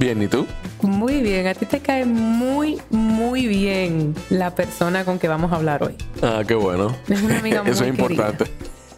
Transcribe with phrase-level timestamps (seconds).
[0.00, 0.46] Bien, ¿y tú?
[0.80, 5.56] Muy bien, a ti te cae muy, muy bien la persona con que vamos a
[5.56, 5.94] hablar hoy.
[6.22, 6.96] Ah, qué bueno.
[7.06, 8.14] Es una amiga muy Eso es querida.
[8.14, 8.50] importante.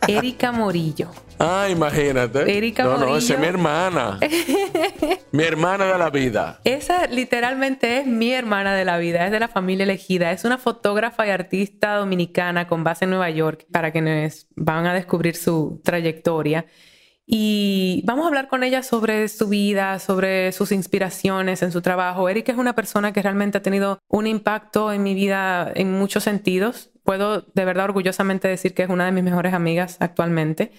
[0.07, 1.11] Erika Morillo.
[1.41, 2.57] Ah, imagínate.
[2.57, 3.17] Erika no, no, Morillo.
[3.19, 4.21] esa es mi hermana.
[5.33, 6.61] mi hermana de la vida.
[6.63, 10.57] Esa literalmente es mi hermana de la vida, es de la familia elegida, es una
[10.59, 15.81] fotógrafa y artista dominicana con base en Nueva York, para quienes van a descubrir su
[15.83, 16.65] trayectoria.
[17.27, 22.29] Y vamos a hablar con ella sobre su vida, sobre sus inspiraciones en su trabajo.
[22.29, 26.25] Erika es una persona que realmente ha tenido un impacto en mi vida en muchos
[26.25, 26.91] sentidos.
[27.05, 30.73] Puedo de verdad orgullosamente decir que es una de mis mejores amigas actualmente.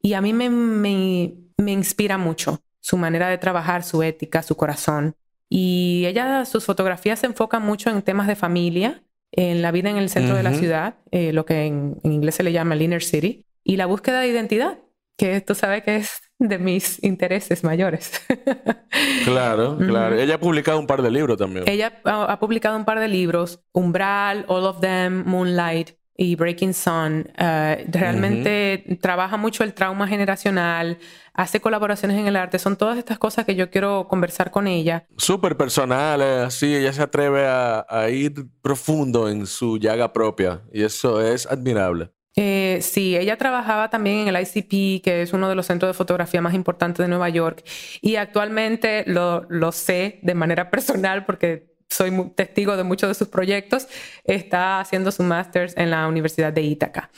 [0.00, 4.56] Y a mí me, me, me inspira mucho su manera de trabajar, su ética, su
[4.56, 5.14] corazón.
[5.48, 9.96] Y ella, sus fotografías se enfocan mucho en temas de familia, en la vida en
[9.96, 12.82] el centro de la ciudad, eh, lo que en, en inglés se le llama el
[12.82, 14.78] inner city, y la búsqueda de identidad,
[15.20, 18.10] que tú sabes que es de mis intereses mayores.
[19.24, 20.16] Claro, claro.
[20.16, 21.64] Ella ha publicado un par de libros también.
[21.68, 27.30] Ella ha, publicado un par de libros, Umbral, All of Them, Moonlight y Breaking Sun.
[27.38, 30.98] Eh, realmente trabaja mucho el trauma generacional,
[31.34, 32.58] hace colaboraciones en el arte.
[32.58, 35.06] Son todas estas cosas que yo quiero conversar con ella.
[35.16, 36.74] Súper personal, así.
[36.74, 40.62] Ella se atreve a, a ir profundo en su llaga propia.
[40.72, 42.10] Y eso es admirable.
[42.36, 45.94] Eh, sí, ella trabajaba también en el ICP, que es uno de los centros de
[45.94, 47.64] fotografía más importantes de Nueva York,
[48.00, 53.28] y actualmente lo, lo sé de manera personal porque soy testigo de muchos de sus
[53.28, 53.88] proyectos,
[54.24, 57.10] está haciendo su máster en la Universidad de Ítaca.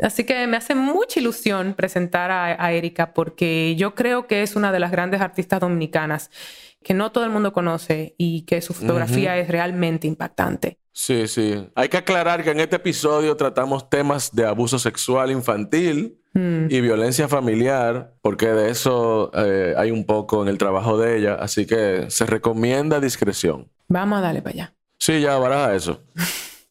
[0.00, 4.54] Así que me hace mucha ilusión presentar a, a Erika porque yo creo que es
[4.54, 6.30] una de las grandes artistas dominicanas
[6.82, 10.78] que no todo el mundo conoce y que su fotografía es realmente impactante.
[11.00, 11.64] Sí, sí.
[11.76, 16.66] Hay que aclarar que en este episodio tratamos temas de abuso sexual infantil Mm.
[16.70, 21.34] y violencia familiar, porque de eso eh, hay un poco en el trabajo de ella.
[21.34, 23.68] Así que se recomienda discreción.
[23.88, 24.74] Vamos a darle para allá.
[24.98, 26.02] Sí, ya, baraja eso.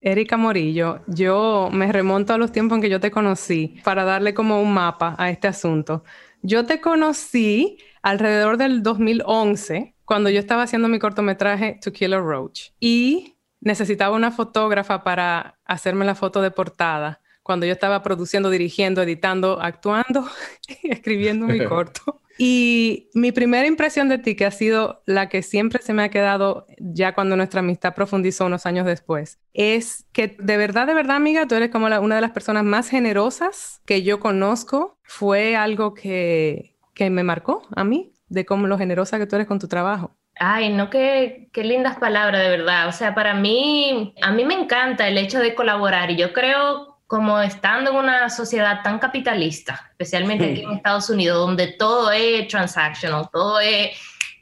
[0.00, 4.34] Erika Morillo, yo me remonto a los tiempos en que yo te conocí para darle
[4.34, 6.04] como un mapa a este asunto.
[6.42, 12.18] Yo te conocí alrededor del 2011, cuando yo estaba haciendo mi cortometraje To Kill a
[12.20, 17.20] Roach y necesitaba una fotógrafa para hacerme la foto de portada.
[17.42, 20.26] Cuando yo estaba produciendo, dirigiendo, editando, actuando
[20.82, 22.20] y escribiendo mi corto.
[22.38, 26.08] Y mi primera impresión de ti, que ha sido la que siempre se me ha
[26.08, 31.16] quedado ya cuando nuestra amistad profundizó unos años después, es que de verdad, de verdad,
[31.16, 34.98] amiga, tú eres como la- una de las personas más generosas que yo conozco.
[35.02, 39.46] Fue algo que, que me marcó a mí, de cómo lo generosa que tú eres
[39.46, 40.16] con tu trabajo.
[40.36, 42.88] Ay, no, qué, qué lindas palabras, de verdad.
[42.88, 46.98] O sea, para mí, a mí me encanta el hecho de colaborar y yo creo,
[47.06, 52.48] como estando en una sociedad tan capitalista, especialmente aquí en Estados Unidos, donde todo es
[52.48, 53.90] transactional, todo es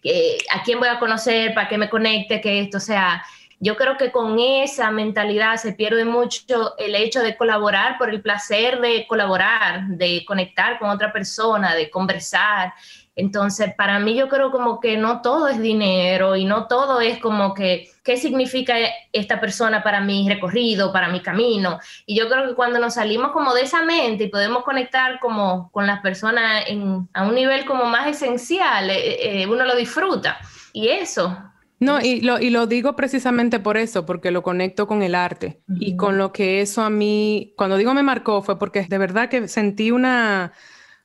[0.01, 3.25] que, a quién voy a conocer, para qué me conecte, que esto, o sea,
[3.63, 8.23] yo creo que con esa mentalidad se pierde mucho el hecho de colaborar por el
[8.23, 12.73] placer de colaborar, de conectar con otra persona, de conversar.
[13.21, 17.19] Entonces, para mí yo creo como que no todo es dinero y no todo es
[17.19, 18.75] como que qué significa
[19.13, 21.79] esta persona para mi recorrido, para mi camino.
[22.07, 25.71] Y yo creo que cuando nos salimos como de esa mente y podemos conectar como
[25.73, 30.39] con las personas en, a un nivel como más esencial, eh, eh, uno lo disfruta.
[30.73, 31.37] Y eso,
[31.79, 35.63] No, y lo, y lo digo precisamente por eso, porque lo conecto con el arte
[35.79, 35.97] y Ujú.
[35.97, 39.49] con lo que eso a mí, cuando digo me marcó, fue porque de verdad que
[39.49, 40.53] sentí una,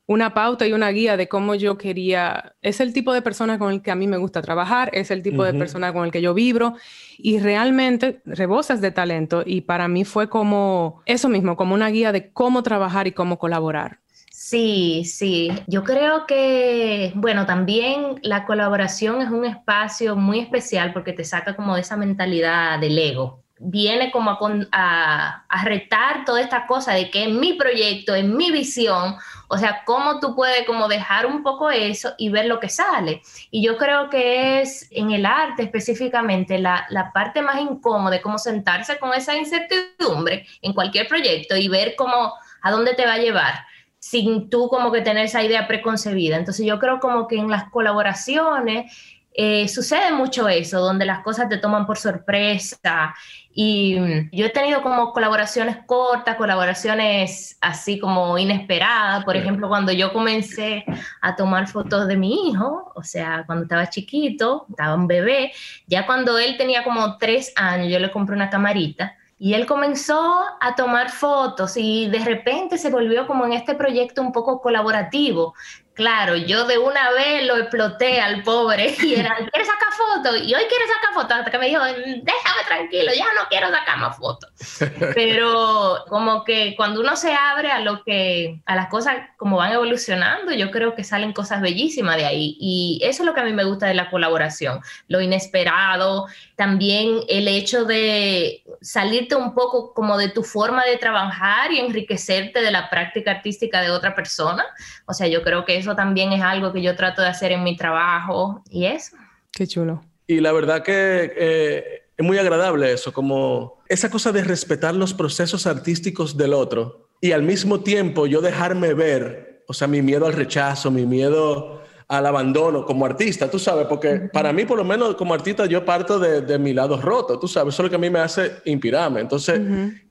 [0.08, 3.74] una pauta y una guía de cómo yo quería, es el tipo de persona con
[3.74, 6.22] el que a mí me gusta trabajar, es el tipo de persona con el que
[6.22, 6.76] yo vibro
[7.18, 12.12] y realmente rebosas de talento y para mí fue como eso mismo, como una guía
[12.12, 14.00] de cómo trabajar y cómo colaborar.
[14.32, 15.50] Sí, sí.
[15.66, 21.56] Yo creo que, bueno, también la colaboración es un espacio muy especial porque te saca
[21.56, 23.44] como de esa mentalidad del ego.
[23.60, 28.14] Viene como a, con- a, a retar toda esta cosa de que es mi proyecto,
[28.14, 29.16] es mi visión,
[29.48, 33.22] o sea, cómo tú puedes como dejar un poco eso y ver lo que sale.
[33.52, 38.38] Y yo creo que es en el arte específicamente la, la parte más incómoda, como
[38.38, 43.20] sentarse con esa incertidumbre en cualquier proyecto y ver cómo, a dónde te va a
[43.20, 43.66] llevar
[44.00, 46.38] sin tú como que tener esa idea preconcebida.
[46.38, 48.92] Entonces yo creo como que en las colaboraciones
[49.34, 53.16] eh, sucede mucho eso, donde las cosas te toman por sorpresa.
[53.58, 59.24] Y mm, yo he tenido como colaboraciones cortas, colaboraciones así como inesperadas.
[59.24, 60.84] Por ejemplo, cuando yo comencé
[61.22, 65.54] a tomar fotos de mi hijo, o sea, cuando estaba chiquito, estaba un bebé,
[65.88, 69.16] ya cuando él tenía como tres años, yo le compré una camarita.
[69.38, 74.22] Y él comenzó a tomar fotos y de repente se volvió como en este proyecto
[74.22, 75.54] un poco colaborativo,
[75.96, 80.42] Claro, yo de una vez lo exploté al pobre y era, ¿quieres sacar fotos?
[80.42, 83.98] Y hoy quiere sacar fotos, hasta que me dijo, déjame tranquilo, ya no quiero sacar
[84.00, 84.52] más fotos.
[85.16, 89.72] Pero como que cuando uno se abre a lo que, a las cosas como van
[89.72, 92.58] evolucionando, yo creo que salen cosas bellísimas de ahí.
[92.60, 96.28] Y eso es lo que a mí me gusta de la colaboración, lo inesperado,
[96.58, 102.62] también el hecho de salirte un poco como de tu forma de trabajar y enriquecerte
[102.62, 104.66] de la práctica artística de otra persona.
[105.06, 107.64] O sea, yo creo que eso también es algo que yo trato de hacer en
[107.64, 109.16] mi trabajo y eso.
[109.52, 110.02] Qué chulo.
[110.28, 115.14] Y la verdad que eh, es muy agradable eso, como esa cosa de respetar los
[115.14, 120.26] procesos artísticos del otro y al mismo tiempo yo dejarme ver, o sea, mi miedo
[120.26, 124.84] al rechazo, mi miedo al abandono como artista, tú sabes, porque para mí por lo
[124.84, 127.96] menos como artista yo parto de, mi lado roto, tú sabes, eso es lo que
[127.96, 129.22] a mí me hace inspirarme.
[129.22, 129.60] Entonces,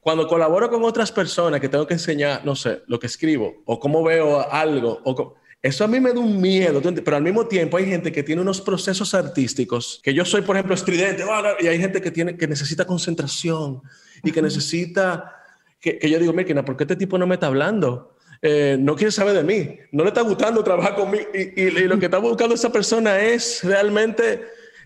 [0.01, 3.79] cuando colaboro con otras personas que tengo que enseñar, no sé, lo que escribo o
[3.79, 5.35] cómo veo algo, o
[5.65, 8.43] eso a mí me da un miedo, pero al mismo tiempo hay gente que tiene
[8.43, 11.25] unos procesos artísticos, que yo soy, por ejemplo, estridente,
[11.59, 13.81] y hay gente que, tiene, que necesita concentración
[14.23, 15.43] y que necesita,
[15.81, 18.15] que, yo digo, mira, ¿por qué este tipo no me está hablando?
[18.43, 21.99] Eh, no quiere saber de mí, no le está gustando trabajar conmigo y, y, lo
[21.99, 24.43] que está buscando esa persona es realmente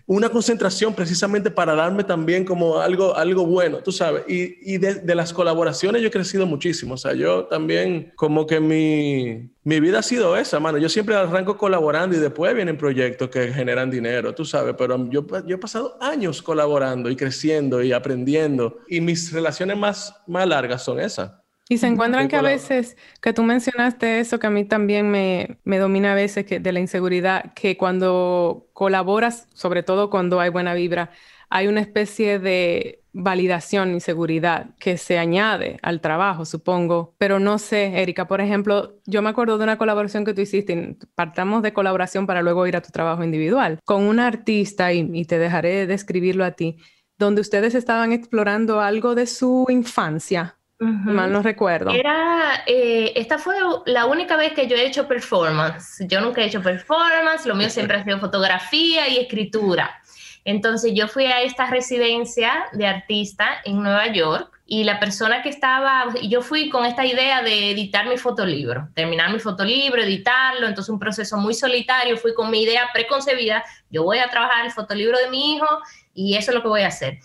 [0.09, 4.23] una concentración precisamente para darme también como algo, algo bueno, tú sabes.
[4.27, 8.59] Y, y de, las colaboraciones yo he crecido muchísimo, o sea, yo también como que
[8.59, 10.79] mi, mi vida ha sido esa, mano.
[10.79, 15.27] Yo siempre arranco colaborando y después vienen proyectos que generan dinero, tú sabes, pero yo,
[15.45, 20.83] yo he pasado años colaborando y creciendo y aprendiendo y mis relaciones más, más largas
[20.83, 21.33] son esas.
[21.71, 25.59] Y se encuentran que a veces, que tú mencionaste eso, que a mí también me,
[25.63, 30.49] me domina a veces que, de la inseguridad, que cuando colaboras, sobre todo cuando hay
[30.49, 31.11] buena vibra,
[31.47, 37.13] hay una especie de validación y seguridad que se añade al trabajo, supongo.
[37.19, 40.97] Pero no sé, Erika, por ejemplo, yo me acuerdo de una colaboración que tú hiciste,
[41.13, 45.25] partamos de colaboración para luego ir a tu trabajo individual, con una artista, y, y
[45.25, 46.77] te dejaré describirlo a ti,
[47.19, 51.91] donde ustedes estaban explorando algo de su infancia Mal no recuerdo.
[51.91, 53.55] Era, eh, esta fue
[53.85, 56.05] la única vez que yo he hecho performance.
[56.07, 60.01] Yo nunca he hecho performance, lo mío siempre ha sido fotografía y escritura.
[60.45, 65.49] Entonces yo fui a esta residencia de artista en Nueva York y la persona que
[65.49, 70.67] estaba, y yo fui con esta idea de editar mi fotolibro, terminar mi fotolibro, editarlo,
[70.67, 74.71] entonces un proceso muy solitario, fui con mi idea preconcebida, yo voy a trabajar el
[74.71, 75.67] fotolibro de mi hijo
[76.13, 77.19] y eso es lo que voy a hacer.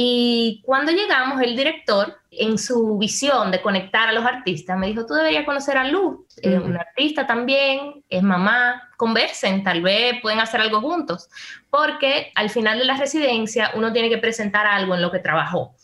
[0.00, 5.04] Y cuando llegamos, el director, en su visión de conectar a los artistas, me dijo,
[5.04, 10.38] tú deberías conocer a Luz, es una artista también, es mamá, conversen, tal vez pueden
[10.38, 11.28] hacer algo juntos,
[11.68, 15.74] porque al final de la residencia uno tiene que presentar algo en lo que trabajó.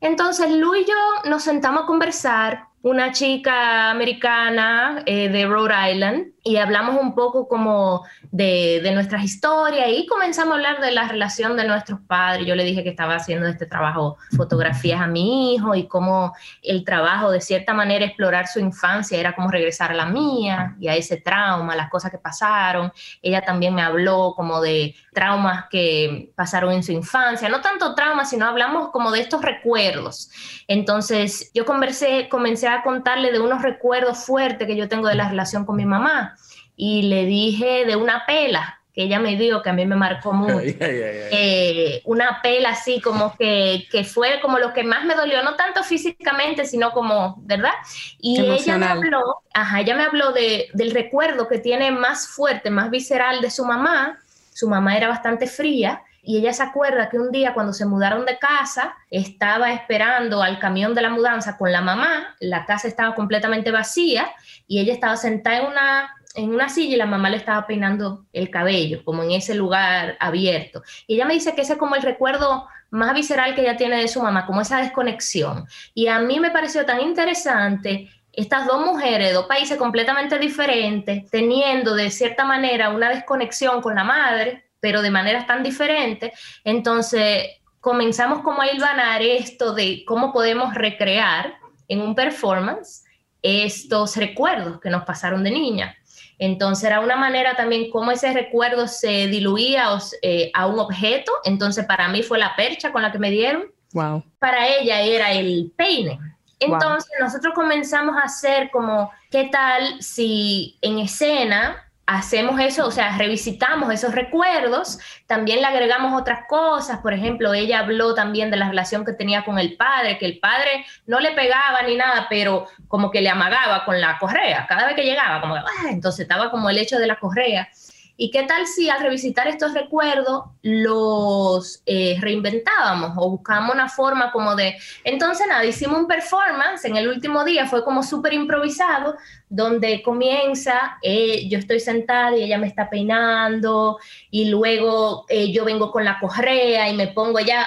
[0.00, 6.34] Entonces, Lu y yo nos sentamos a conversar, una chica americana eh, de Rhode Island,
[6.46, 11.08] y hablamos un poco como de, de nuestras historias y comenzamos a hablar de la
[11.08, 12.46] relación de nuestros padres.
[12.46, 16.84] Yo le dije que estaba haciendo este trabajo, fotografías a mi hijo y cómo el
[16.84, 20.94] trabajo de cierta manera explorar su infancia era como regresar a la mía y a
[20.94, 22.92] ese trauma, las cosas que pasaron.
[23.22, 28.28] Ella también me habló como de traumas que pasaron en su infancia, no tanto traumas,
[28.28, 30.30] sino hablamos como de estos recuerdos.
[30.68, 35.28] Entonces yo conversé, comencé a contarle de unos recuerdos fuertes que yo tengo de la
[35.28, 36.36] relación con mi mamá
[36.76, 40.32] y le dije de una pela que ella me dio, que a mí me marcó
[40.32, 40.60] mucho.
[40.60, 45.56] Eh, una pela así como que, que, fue como lo que más me dolió, no
[45.56, 47.72] tanto físicamente, sino como, ¿verdad?
[48.20, 52.70] Y ella me habló, ajá, ella me habló de, del recuerdo que tiene más fuerte,
[52.70, 54.20] más visceral de su mamá.
[54.52, 58.24] Su mamá era bastante fría y ella se acuerda que un día cuando se mudaron
[58.24, 63.14] de casa, estaba esperando al camión de la mudanza con la mamá, la casa estaba
[63.14, 64.32] completamente vacía
[64.66, 68.26] y ella estaba sentada en una en una silla y la mamá le estaba peinando
[68.32, 70.82] el cabello, como en ese lugar abierto.
[71.06, 73.98] Y ella me dice que ese es como el recuerdo más visceral que ella tiene
[73.98, 75.66] de su mamá, como esa desconexión.
[75.94, 81.94] Y a mí me pareció tan interesante estas dos mujeres, dos países completamente diferentes, teniendo
[81.94, 86.38] de cierta manera una desconexión con la madre, pero de maneras tan diferentes.
[86.62, 91.54] Entonces comenzamos como a hilvanar esto de cómo podemos recrear
[91.88, 93.02] en un performance
[93.40, 95.96] estos recuerdos que nos pasaron de niña.
[96.38, 99.88] Entonces era una manera también como ese recuerdo se diluía
[100.20, 101.32] eh, a un objeto.
[101.44, 103.72] Entonces para mí fue la percha con la que me dieron.
[103.94, 104.22] Wow.
[104.38, 106.18] Para ella era el peine.
[106.60, 113.16] Entonces nosotros comenzamos a hacer como, ¿qué tal si en escena hacemos eso, o sea,
[113.16, 118.68] revisitamos esos recuerdos, también le agregamos otras cosas, por ejemplo, ella habló también de la
[118.68, 122.66] relación que tenía con el padre, que el padre no le pegaba ni nada, pero
[122.88, 126.50] como que le amagaba con la correa, cada vez que llegaba, como ah", entonces estaba
[126.50, 127.68] como el hecho de la correa.
[128.16, 134.30] ¿Y qué tal si al revisitar estos recuerdos los eh, reinventábamos o buscábamos una forma
[134.30, 134.76] como de...
[135.02, 139.16] Entonces, nada, hicimos un performance en el último día, fue como súper improvisado,
[139.48, 143.98] donde comienza, eh, yo estoy sentada y ella me está peinando
[144.30, 147.66] y luego eh, yo vengo con la correa y me pongo, ella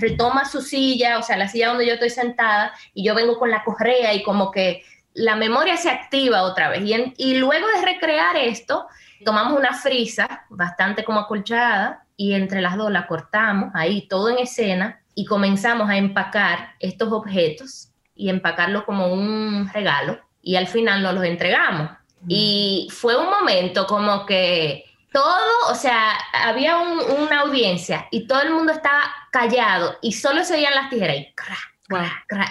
[0.00, 3.50] retoma su silla, o sea, la silla donde yo estoy sentada y yo vengo con
[3.50, 4.82] la correa y como que
[5.14, 6.82] la memoria se activa otra vez.
[6.84, 8.86] Y, y luego de recrear esto,
[9.24, 14.38] Tomamos una frisa bastante como acolchada y entre las dos la cortamos, ahí todo en
[14.38, 21.02] escena, y comenzamos a empacar estos objetos y empacarlos como un regalo y al final
[21.02, 21.90] nos los entregamos.
[22.20, 22.26] Mm.
[22.28, 28.50] Y fue un momento como que todo, o sea, había una audiencia y todo el
[28.50, 31.34] mundo estaba callado y solo se oían las tijeras y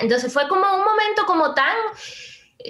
[0.01, 1.75] Entonces fue como un momento como tan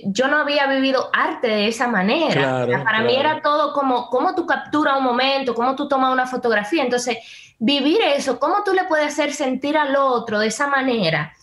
[0.05, 2.67] yo no había vivido arte de esa manera.
[2.83, 6.83] para mí era todo como cómo tú capturas un momento, cómo tú tomas una fotografía.
[6.83, 7.17] Entonces,
[7.59, 11.33] vivir eso, cómo tú le puedes hacer sentir al otro de esa manera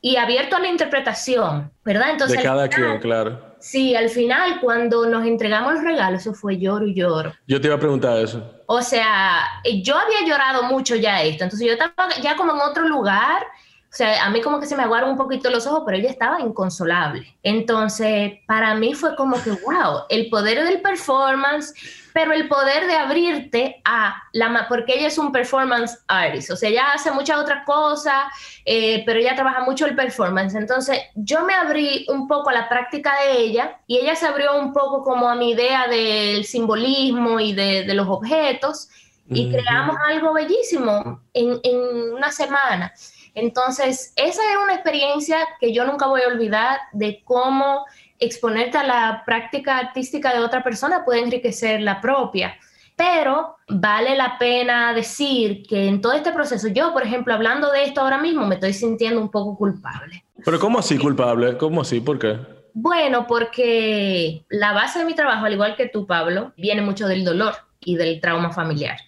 [0.00, 2.10] y abierto a la interpretación, ¿verdad?
[2.10, 3.54] Entonces, de cada quien, claro.
[3.58, 7.32] Sí, al final, cuando nos entregamos el regalo, eso fue lloro y lloro.
[7.46, 8.44] Yo te iba a preguntar eso.
[8.66, 12.86] O sea, yo había llorado mucho ya esto, entonces yo estaba ya como en otro
[12.86, 13.46] lugar
[13.94, 16.10] o sea, a mí como que se me aguaron un poquito los ojos, pero ella
[16.10, 17.32] estaba inconsolable.
[17.44, 21.72] Entonces, para mí fue como que, wow, el poder del performance,
[22.12, 24.66] pero el poder de abrirte a la...
[24.68, 28.24] Porque ella es un performance artist, o sea, ella hace muchas otras cosas,
[28.64, 30.56] eh, pero ella trabaja mucho el performance.
[30.56, 34.58] Entonces, yo me abrí un poco a la práctica de ella y ella se abrió
[34.58, 38.88] un poco como a mi idea del simbolismo y de, de los objetos
[39.30, 42.92] y creamos algo bellísimo en, en una semana.
[43.34, 47.84] Entonces, esa es una experiencia que yo nunca voy a olvidar de cómo
[48.18, 52.56] exponerte a la práctica artística de otra persona puede enriquecer la propia.
[52.96, 57.84] Pero vale la pena decir que en todo este proceso, yo, por ejemplo, hablando de
[57.84, 60.24] esto ahora mismo, me estoy sintiendo un poco culpable.
[60.44, 61.56] Pero ¿cómo así culpable?
[61.56, 62.00] ¿Cómo así?
[62.00, 62.38] ¿Por qué?
[62.72, 67.24] Bueno, porque la base de mi trabajo, al igual que tú, Pablo, viene mucho del
[67.24, 68.98] dolor y del trauma familiar,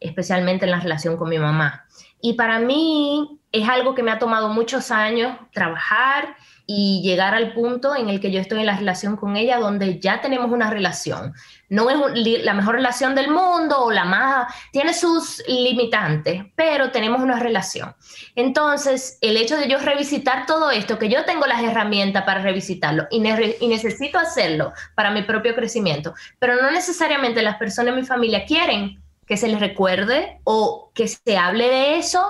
[0.00, 1.83] especialmente en la relación con mi mamá.
[2.24, 7.52] Y para mí es algo que me ha tomado muchos años trabajar y llegar al
[7.52, 10.70] punto en el que yo estoy en la relación con ella, donde ya tenemos una
[10.70, 11.34] relación.
[11.68, 11.98] No es
[12.42, 17.94] la mejor relación del mundo o la más, tiene sus limitantes, pero tenemos una relación.
[18.34, 23.06] Entonces, el hecho de yo revisitar todo esto, que yo tengo las herramientas para revisitarlo
[23.10, 23.22] y,
[23.60, 28.46] y necesito hacerlo para mi propio crecimiento, pero no necesariamente las personas de mi familia
[28.46, 32.22] quieren que se les recuerde o que se hable de eso.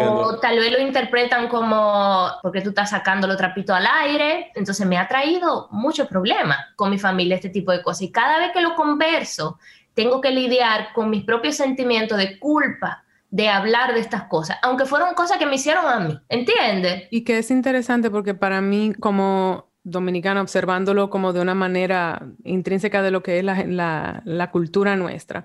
[0.00, 4.52] O tal vez lo interpretan como porque tú estás sacando los trapitos al aire.
[4.54, 8.02] Entonces me ha traído muchos problemas con mi familia este tipo de cosas.
[8.02, 9.58] Y cada vez que lo converso,
[9.94, 14.86] tengo que lidiar con mis propios sentimientos de culpa de hablar de estas cosas, aunque
[14.86, 17.08] fueron cosas que me hicieron a mí, ¿entiendes?
[17.10, 23.02] Y que es interesante porque para mí como dominicana, observándolo como de una manera intrínseca
[23.02, 25.44] de lo que es la, la cultura nuestra,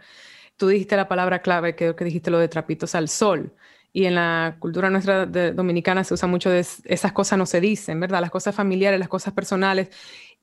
[0.63, 3.51] tú dijiste la palabra clave, creo que dijiste lo de trapitos al sol.
[3.91, 8.00] Y en la cultura nuestra dominicana se usa mucho de esas cosas no se dicen,
[8.00, 8.22] ¿verdad?
[8.22, 9.89] Las cosas familiares, las cosas personales.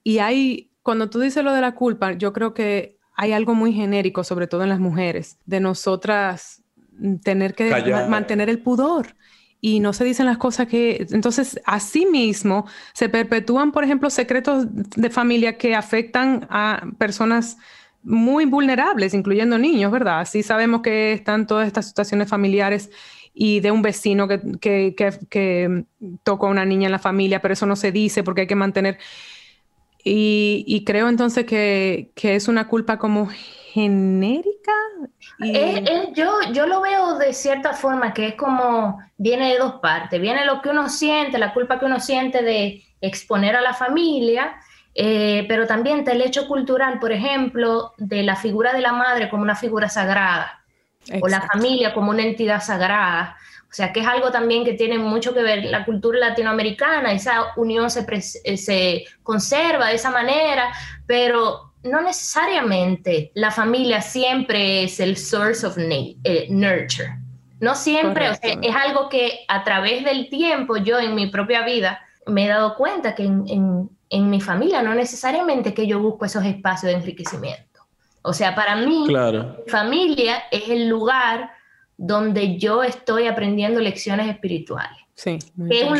[0.04, 3.72] Y hay, cuando tú dices lo de la culpa, yo creo que hay algo muy
[3.72, 6.64] genérico, sobre todo en las mujeres, de nosotras
[7.24, 7.70] tener que
[8.06, 9.16] mantener el pudor
[9.62, 11.06] y no se dicen las cosas que...
[11.12, 17.56] Entonces, así mismo se perpetúan, por ejemplo, secretos de familia que afectan a personas
[18.02, 20.26] muy vulnerables, incluyendo niños, ¿verdad?
[20.26, 22.90] Sí sabemos que están todas estas situaciones familiares
[23.32, 24.94] y de un vecino que, que,
[25.28, 25.84] que,
[26.22, 28.56] tocó a una niña en la familia, pero eso no se dice porque hay que
[28.56, 28.98] mantener...
[30.02, 33.28] Y, creo entonces que, es una culpa como
[33.74, 34.72] genérica.
[36.14, 40.46] yo, yo lo veo de cierta forma que es como, viene de dos partes, viene
[40.46, 44.56] lo que uno siente, la culpa que uno siente de exponer a la familia
[44.94, 49.28] eh, pero también está el hecho cultural, por ejemplo, de la figura de la madre
[49.28, 50.64] como una figura sagrada,
[51.20, 53.36] o la familia como una entidad sagrada.
[53.70, 57.52] O sea, que es algo también que tiene mucho que ver la cultura latinoamericana, esa
[57.56, 58.04] unión se,
[58.44, 60.72] eh, se conserva de esa manera,
[61.06, 67.16] pero no necesariamente la familia siempre es el source of eh, nurture.
[67.60, 71.62] No siempre, o sea, es algo que a través del tiempo yo en mi propia
[71.64, 76.24] vida me he dado cuenta que en, en, mi familia no necesariamente que yo busco
[76.24, 77.70] esos espacios de enriquecimiento.
[78.22, 79.06] O sea, para mí,
[79.68, 81.52] familia es el lugar
[81.96, 84.98] donde yo estoy aprendiendo lecciones espirituales.
[85.14, 85.38] Sí.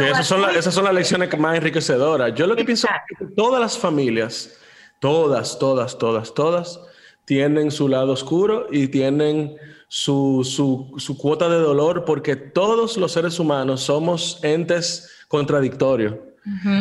[0.00, 2.35] esas, son esas son las lecciones más enriquecedoras.
[2.35, 4.59] Yo lo que pienso es que todas las familias,
[4.99, 6.81] todas, todas, todas, todas,
[7.26, 9.57] tienen su lado oscuro y tienen
[9.88, 16.14] su, su, su cuota de dolor porque todos los seres humanos somos entes contradictorios.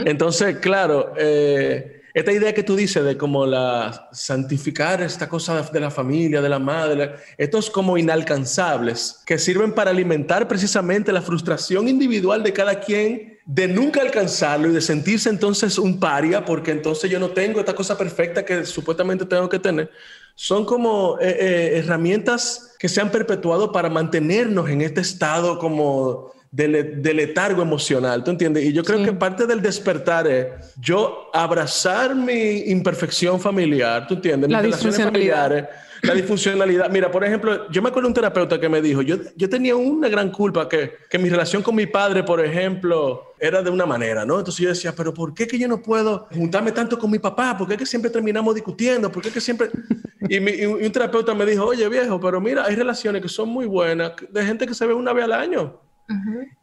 [0.06, 5.80] Entonces, claro, eh, esta idea que tú dices de como la santificar esta cosa de
[5.80, 11.88] la familia, de la madre, estos como inalcanzables que sirven para alimentar precisamente la frustración
[11.88, 17.10] individual de cada quien de nunca alcanzarlo y de sentirse entonces un paria porque entonces
[17.10, 19.90] yo no tengo esta cosa perfecta que supuestamente tengo que tener,
[20.36, 26.32] son como eh, eh, herramientas que se han perpetuado para mantenernos en este estado como
[26.52, 28.66] de, letargo emocional, ¿tú entiendes?
[28.66, 30.48] Y yo creo que parte del despertar es
[30.80, 34.50] yo abrazar mi imperfección familiar, ¿tú entiendes?
[34.50, 35.70] La disfuncionalidad.
[36.02, 36.90] la disfuncionalidad.
[36.90, 39.76] Mira, por ejemplo, yo me acuerdo de un terapeuta que me dijo, yo, yo tenía
[39.76, 43.86] una gran culpa que, que mi relación con mi padre, por ejemplo, era de una
[43.86, 44.40] manera, ¿no?
[44.40, 47.56] Entonces yo decía, pero ¿por qué que yo no puedo juntarme tanto con mi papá?
[47.58, 49.12] ¿Por qué que siempre terminamos discutiendo?
[49.12, 49.70] ¿Por qué que siempre...?
[50.28, 53.66] Y, y, un terapeuta me dijo, oye viejo, pero mira, hay relaciones que son muy
[53.66, 55.80] buenas de gente que se ve una vez al año.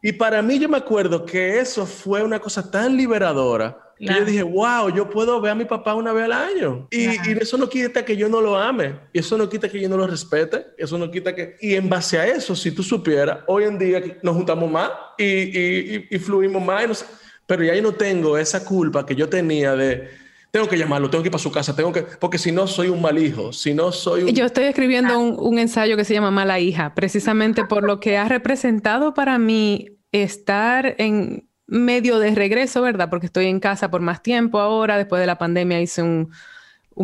[0.01, 4.25] Y para mí yo me acuerdo que eso fue una cosa tan liberadora que yo
[4.25, 6.87] dije, wow, yo puedo ver a mi papá una vez al año.
[6.91, 7.07] Y,
[7.39, 9.97] eso no quita que yo no lo ame, y eso no quita que yo no
[9.97, 11.55] lo respete, eso no quita que...
[11.61, 16.15] Y en base a eso, si tú supieras, hoy en día nos juntamos más y,
[16.15, 17.05] y fluimos más,
[17.47, 20.26] pero ya yo no tengo esa culpa que yo tenía de
[20.57, 22.89] tengo que llamarlo, tengo que ir para su casa, tengo que, porque si no soy
[22.89, 24.29] un mal hijo, si no soy un...
[24.29, 28.27] Yo estoy escribiendo un, ensayo que se llama Mala hija, precisamente por lo que ha
[28.27, 33.07] representado para mí estar en medio de regreso, ¿verdad?
[33.11, 36.31] Porque estoy en casa por más tiempo ahora, después de la pandemia hice un,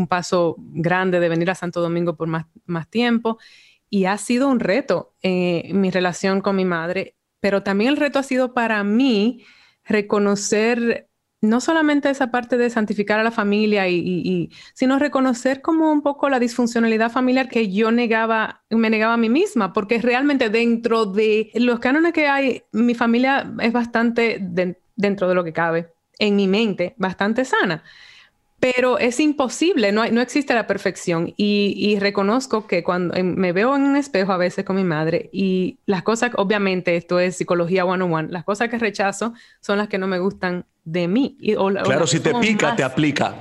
[0.09, 3.37] paso grande de venir a Santo Domingo por más, más tiempo
[3.87, 8.17] y ha sido un reto eh, mi relación con mi madre, pero también el reto
[8.17, 9.45] ha sido para mí
[9.85, 11.07] reconocer
[11.43, 16.29] no solamente esa parte de santificar a la familia, y, sino reconocer como un poco
[16.29, 21.51] la disfuncionalidad familiar que yo negaba, me negaba a mí misma, porque realmente dentro de
[21.55, 24.37] los cánones que hay, mi familia es bastante,
[24.95, 27.83] dentro de lo que cabe, en mi mente, bastante sana.
[28.61, 31.33] Pero es imposible, no, no existe la perfección.
[31.35, 35.79] Y, reconozco que cuando me veo en un espejo a veces con mi madre y
[35.85, 39.89] las cosas, obviamente esto es psicología one on one, las cosas que rechazo son las
[39.89, 41.37] que no me gustan de mí.
[41.83, 43.35] claro, si te pica, te aplica.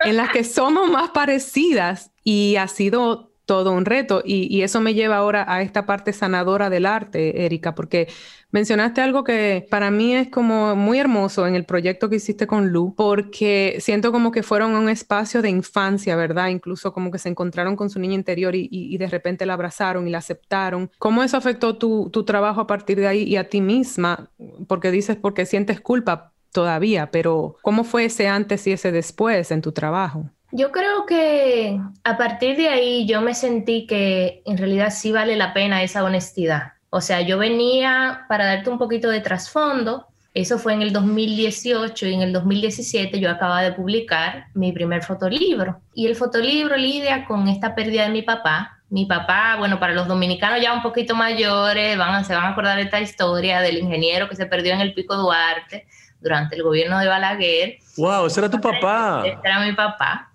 [0.00, 4.22] en las que somos más parecidas y ha sido todo un reto.
[4.24, 8.06] Y, eso me lleva ahora a esta parte sanadora del arte, Erika, porque
[8.52, 12.68] mencionaste algo que para mí es como muy hermoso en el proyecto que hiciste con
[12.68, 16.46] Lu, porque siento como que fueron un espacio de infancia, ¿verdad?
[16.46, 20.12] Incluso como que se encontraron con su niña interior y, de repente la abrazaron y
[20.12, 20.88] la aceptaron.
[21.00, 24.30] ¿Cómo eso afectó tu, tu trabajo a partir de ahí y a ti misma?
[24.68, 29.60] Porque dices, porque sientes culpa todavía, pero ¿cómo fue ese antes y ese después en
[29.60, 30.30] tu trabajo?
[30.52, 35.36] Yo creo que a partir de ahí yo me sentí que en realidad sí vale
[35.36, 36.72] la pena esa honestidad.
[36.90, 40.08] O sea, yo venía para darte un poquito de trasfondo.
[40.34, 45.02] Eso fue en el 2018 y en el 2017 yo acababa de publicar mi primer
[45.04, 45.80] fotolibro.
[45.94, 48.78] Y el fotolibro lidia con esta pérdida de mi papá.
[48.88, 52.76] Mi papá, bueno, para los dominicanos ya un poquito mayores, van, se van a acordar
[52.76, 55.86] de esta historia del ingeniero que se perdió en el Pico Duarte
[56.20, 57.78] durante el gobierno de Balaguer.
[57.96, 58.26] ¡Wow!
[58.26, 59.22] Ese era tu papá.
[59.24, 60.29] Ese era mi papá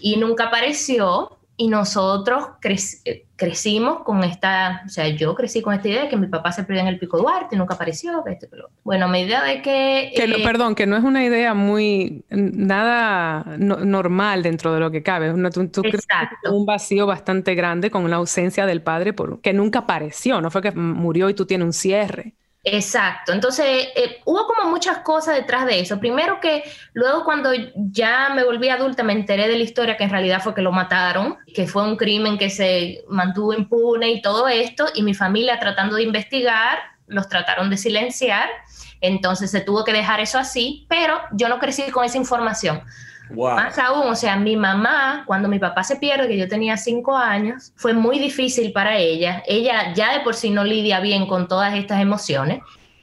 [0.00, 2.44] y nunca apareció y nosotros
[3.36, 6.64] crecimos con esta, o sea, yo crecí con esta idea de que mi papá se
[6.64, 8.22] perdió en el Pico Duarte nunca apareció.
[8.84, 10.12] Bueno, me idea de que...
[10.14, 15.02] que eh, perdón, que no es una idea muy, nada normal dentro de lo que
[15.02, 15.32] cabe.
[15.50, 15.82] Tú, tú
[16.50, 20.60] un vacío bastante grande con la ausencia del padre por, que nunca apareció, no fue
[20.60, 22.34] que murió y tú tienes un cierre.
[22.68, 26.00] Exacto, entonces eh, hubo como muchas cosas detrás de eso.
[26.00, 30.10] Primero que luego cuando ya me volví adulta me enteré de la historia que en
[30.10, 34.48] realidad fue que lo mataron, que fue un crimen que se mantuvo impune y todo
[34.48, 38.48] esto, y mi familia tratando de investigar, los trataron de silenciar,
[39.00, 42.82] entonces se tuvo que dejar eso así, pero yo no crecí con esa información.
[43.30, 47.16] Más aún, o sea, mi mamá, cuando mi papá se pierde, que yo tenía cinco
[47.16, 49.42] años, fue muy difícil para ella.
[49.46, 52.60] Ella ya de por sí no lidia bien con todas estas emociones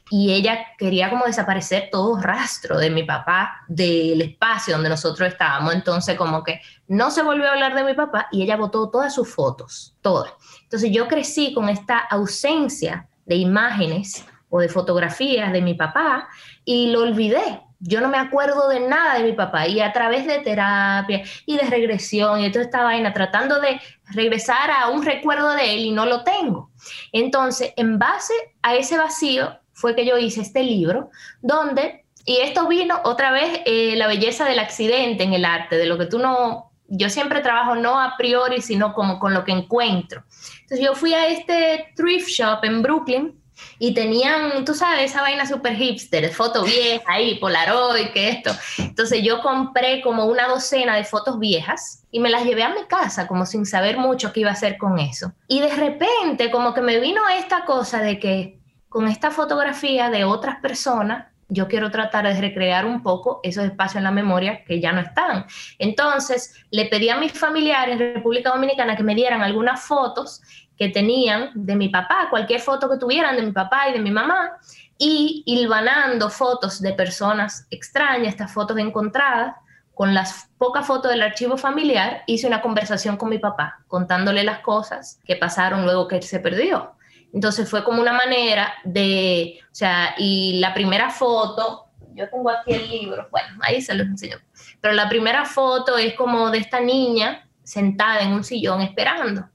[0.09, 5.73] y ella quería como desaparecer todo rastro de mi papá del espacio donde nosotros estábamos.
[5.73, 9.15] Entonces como que no se volvió a hablar de mi papá y ella botó todas
[9.15, 10.31] sus fotos, todas.
[10.63, 16.29] Entonces yo crecí con esta ausencia de imágenes o de fotografías de mi papá
[16.63, 17.61] y lo olvidé.
[17.85, 21.57] Yo no me acuerdo de nada de mi papá y a través de terapia y
[21.57, 25.91] de regresión y toda esta vaina tratando de regresar a un recuerdo de él y
[25.91, 26.71] no lo tengo.
[27.11, 31.09] Entonces, en base a ese vacío fue que yo hice este libro
[31.41, 35.85] donde, y esto vino otra vez, eh, la belleza del accidente en el arte, de
[35.85, 39.51] lo que tú no, yo siempre trabajo no a priori, sino como con lo que
[39.51, 40.23] encuentro.
[40.61, 43.42] Entonces yo fui a este thrift shop en Brooklyn
[43.79, 48.51] y tenían, tú sabes, esa vaina super hipster, foto vieja ahí, Polaroid, que esto.
[48.77, 52.83] Entonces yo compré como una docena de fotos viejas y me las llevé a mi
[52.87, 55.33] casa como sin saber mucho qué iba a hacer con eso.
[55.47, 60.23] Y de repente como que me vino esta cosa de que con esta fotografía de
[60.23, 64.79] otras personas yo quiero tratar de recrear un poco esos espacios en la memoria que
[64.79, 65.45] ya no están.
[65.77, 70.41] Entonces, le pedí a mis familiares en República Dominicana que me dieran algunas fotos
[70.77, 74.11] que tenían de mi papá, cualquier foto que tuvieran de mi papá y de mi
[74.11, 74.53] mamá,
[74.97, 79.55] y hilvanando fotos de personas extrañas, estas fotos encontradas,
[79.93, 84.59] con las pocas fotos del archivo familiar, hice una conversación con mi papá, contándole las
[84.59, 86.93] cosas que pasaron luego que él se perdió.
[87.31, 92.73] Entonces fue como una manera de, o sea, y la primera foto, yo tengo aquí
[92.73, 94.37] el libro, bueno, ahí se los enseño,
[94.81, 99.47] pero la primera foto es como de esta niña sentada en un sillón esperando.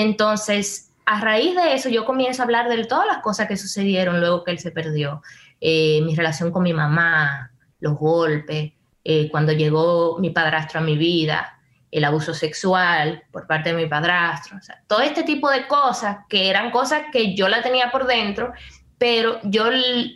[0.00, 4.20] Entonces, a raíz de eso, yo comienzo a hablar de todas las cosas que sucedieron
[4.20, 5.22] luego que él se perdió.
[5.60, 10.96] Eh, mi relación con mi mamá, los golpes, eh, cuando llegó mi padrastro a mi
[10.96, 11.58] vida,
[11.90, 16.48] el abuso sexual por parte de mi padrastro, o todo este tipo de cosas que
[16.48, 18.52] eran cosas que yo la tenía por dentro,
[18.98, 19.64] pero yo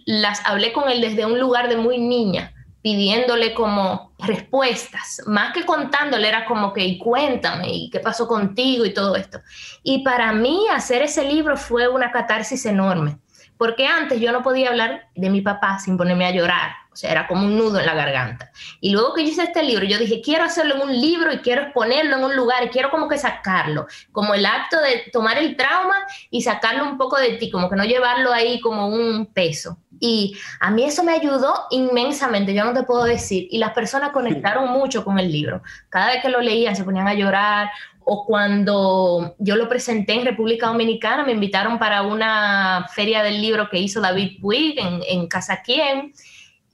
[0.06, 5.64] las hablé con él desde un lugar de muy niña, pidiéndole como respuestas, más que
[5.64, 9.40] contándole era como que, y cuéntame, y qué pasó contigo y todo esto.
[9.82, 13.18] Y para mí hacer ese libro fue una catarsis enorme,
[13.62, 17.12] porque antes yo no podía hablar de mi papá sin ponerme a llorar, o sea,
[17.12, 18.50] era como un nudo en la garganta.
[18.80, 21.38] Y luego que yo hice este libro, yo dije, quiero hacerlo en un libro y
[21.38, 25.38] quiero exponerlo en un lugar y quiero como que sacarlo, como el acto de tomar
[25.38, 25.94] el trauma
[26.28, 29.78] y sacarlo un poco de ti, como que no llevarlo ahí como un peso.
[30.00, 33.46] Y a mí eso me ayudó inmensamente, yo no te puedo decir.
[33.48, 35.62] Y las personas conectaron mucho con el libro.
[35.88, 37.70] Cada vez que lo leían se ponían a llorar
[38.04, 43.68] o cuando yo lo presenté en República Dominicana, me invitaron para una feria del libro
[43.70, 46.12] que hizo David Puig en, en Casaquien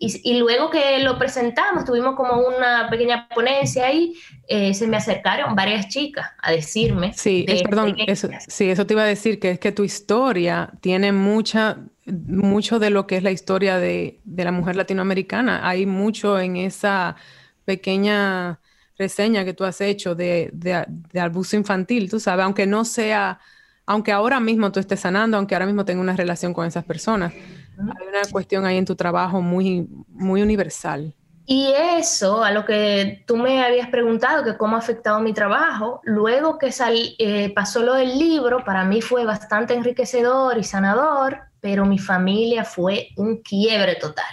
[0.00, 4.14] y, luego que lo presentamos, tuvimos como una pequeña ponencia ahí,
[4.46, 7.12] eh, se me acercaron varias chicas a decirme.
[7.14, 11.10] Sí, perdón, eso, sí, eso te iba a decir, que es que tu historia tiene
[11.10, 15.68] mucha, mucho de lo que es la historia de, la mujer latinoamericana.
[15.68, 17.16] Hay mucho en esa
[17.64, 18.60] pequeña
[18.98, 23.38] reseña que tú has hecho de, de abuso infantil, tú sabes, aunque no sea,
[23.86, 27.32] aunque ahora mismo tú estés sanando, aunque ahora mismo tengas una relación con esas personas
[27.78, 31.14] hay una cuestión ahí en tu trabajo muy, muy universal.
[31.46, 36.00] Y eso, a lo que tú me habías preguntado, que cómo ha afectado mi trabajo,
[36.04, 36.70] luego que
[37.18, 42.64] eh, pasó lo del libro, para mí fue bastante enriquecedor y sanador, pero mi familia
[42.64, 44.26] fue un quiebre total.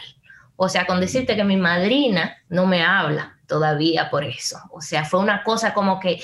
[0.57, 4.57] O sea, con decirte que mi madrina no me habla todavía por eso.
[4.71, 6.19] O sea, fue una cosa como que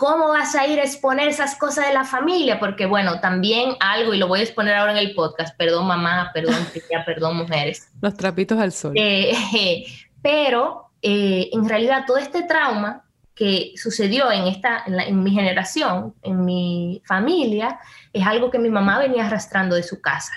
[0.00, 2.58] ¿Cómo vas a ir a exponer esas cosas de la familia?
[2.58, 6.30] Porque bueno, también algo, y lo voy a exponer ahora en el podcast, perdón mamá,
[6.32, 7.86] perdón tía, perdón mujeres.
[8.00, 8.94] Los trapitos al sol.
[8.96, 9.84] Eh,
[10.22, 13.04] pero eh, en realidad todo este trauma
[13.34, 17.78] que sucedió en, esta, en mi generación, en mi familia,
[18.10, 20.32] es algo que mi mamá venía arrastrando de su casa.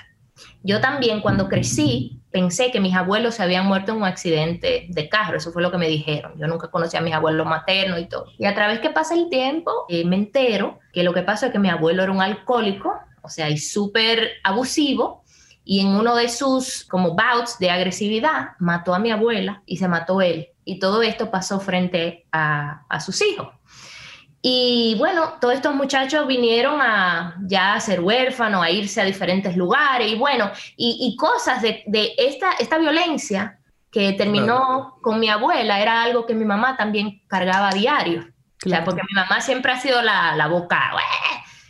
[0.61, 5.07] Yo también cuando crecí pensé que mis abuelos se habían muerto en un accidente de
[5.07, 6.33] carro, eso fue lo que me dijeron.
[6.39, 8.25] Yo nunca conocí a mis abuelos maternos y todo.
[8.39, 11.51] Y a través que pasa el tiempo, eh, me entero que lo que pasó es
[11.51, 12.91] que mi abuelo era un alcohólico,
[13.21, 15.23] o sea, y súper abusivo,
[15.63, 19.87] y en uno de sus como bouts de agresividad mató a mi abuela y se
[19.87, 20.49] mató él.
[20.65, 23.49] Y todo esto pasó frente a, a sus hijos.
[24.45, 29.55] Y bueno, todos estos muchachos vinieron a ya a ser huérfanos, a irse a diferentes
[29.55, 33.57] lugares y bueno, y, cosas de, esta, esta violencia
[33.89, 38.27] que terminó con mi abuela era algo que mi mamá también cargaba a diario.
[38.65, 40.91] O sea, porque mi mamá siempre ha sido la, la boca,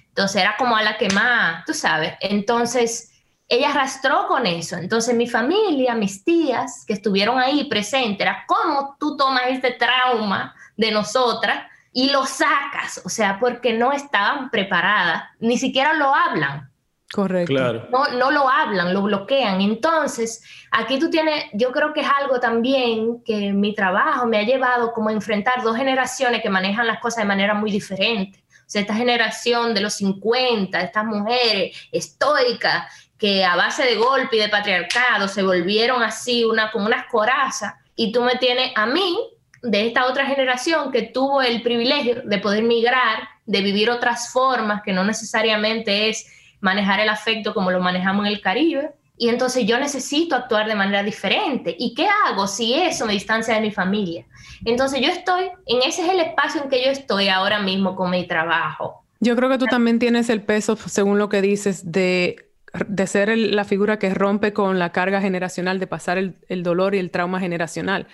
[0.07, 2.13] entonces era como a la que más, tú sabes.
[2.21, 3.12] Entonces,
[3.47, 4.77] ella arrastró con eso.
[4.77, 10.55] Entonces mi familia, mis tías que estuvieron ahí presentes, era cómo tú tomas este trauma
[10.75, 16.71] de nosotras y lo sacas, o sea, porque no estaban preparadas, ni siquiera lo hablan.
[17.13, 17.53] Correcto.
[17.53, 17.88] Claro.
[17.91, 19.62] No, no lo hablan, lo bloquean.
[19.62, 24.41] Entonces, aquí tú tienes, yo creo que es algo también que mi trabajo me ha
[24.41, 28.43] llevado como a enfrentar dos generaciones que manejan las cosas de manera muy diferente.
[28.49, 34.38] O sea, esta generación de los 50, estas mujeres estoicas que a base de golpe
[34.38, 38.88] y de patriarcado se volvieron así, una, como unas corazas, y tú me tienes a
[38.88, 39.17] mí,
[39.63, 44.84] de esta otra generación que tuvo el privilegio de poder migrar, de vivir otras formas,
[44.84, 46.28] que no necesariamente es
[46.60, 48.91] manejar el afecto como lo manejamos en el Caribe.
[49.17, 51.76] Y entonces yo necesito actuar de manera diferente.
[51.80, 54.26] ¿Y qué hago si eso me distancia de mi familia?
[54.65, 58.12] Entonces yo estoy, en ese es el espacio en que yo estoy ahora mismo con
[58.12, 59.04] mi trabajo.
[59.21, 62.49] Yo creo que tú también tienes el peso, según lo que dices, de,
[62.86, 66.95] de ser la figura que rompe con la carga generacional, de pasar el, el dolor
[66.95, 68.08] y el trauma generacional.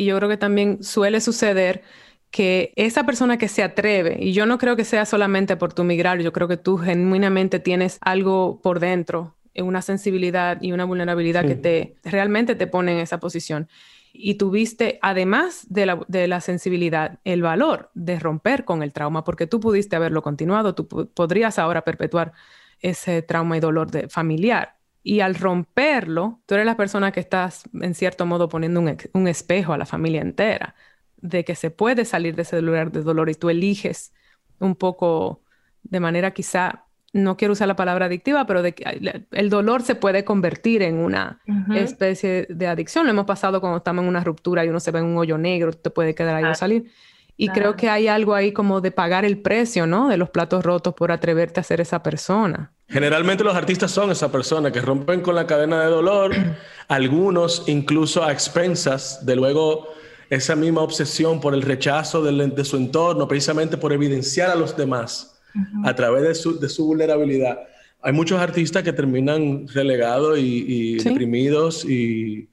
[0.00, 1.82] Y yo creo que también suele suceder
[2.30, 5.84] que esa persona que se atreve, y yo no creo que sea solamente por tu
[5.84, 11.44] migrar, yo creo que tú genuinamente tienes algo por dentro, una sensibilidad y una vulnerabilidad
[11.44, 13.68] que te realmente te pone en esa posición.
[14.14, 19.22] Y tuviste, además de la, de la, sensibilidad, el valor de romper con el trauma,
[19.22, 22.32] porque tú pudiste haberlo continuado, tú podrías ahora perpetuar
[22.80, 24.79] ese trauma y dolor de, familiar.
[25.02, 29.28] Y al romperlo, tú eres la persona que estás, en cierto modo, poniendo un, un
[29.28, 30.74] espejo a la familia entera
[31.16, 34.12] de que se puede salir de ese lugar de dolor y tú eliges
[34.58, 35.42] un poco
[35.82, 39.94] de manera quizá, no quiero usar la palabra adictiva, pero de que el dolor se
[39.94, 41.40] puede convertir en una
[41.74, 43.04] especie de adicción.
[43.04, 45.36] Lo hemos pasado cuando estamos en una ruptura y uno se ve en un hoyo
[45.38, 46.90] negro, te puede quedar ahí o salir.
[47.36, 50.08] Y creo que hay algo ahí como de pagar el precio, ¿no?
[50.08, 52.72] De los platos rotos por atreverte a ser esa persona.
[52.90, 56.34] Generalmente los artistas son esa persona que rompen con la cadena de dolor,
[56.88, 59.86] algunos incluso a expensas de luego
[60.28, 65.40] esa misma obsesión por el rechazo de, su entorno, precisamente por evidenciar a los demás
[65.84, 67.58] a través de su, vulnerabilidad.
[68.00, 72.48] Hay muchos artistas que terminan relegados y, deprimidos y,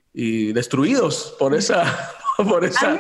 [0.54, 1.84] destruidos por esa,
[2.38, 3.00] por esa,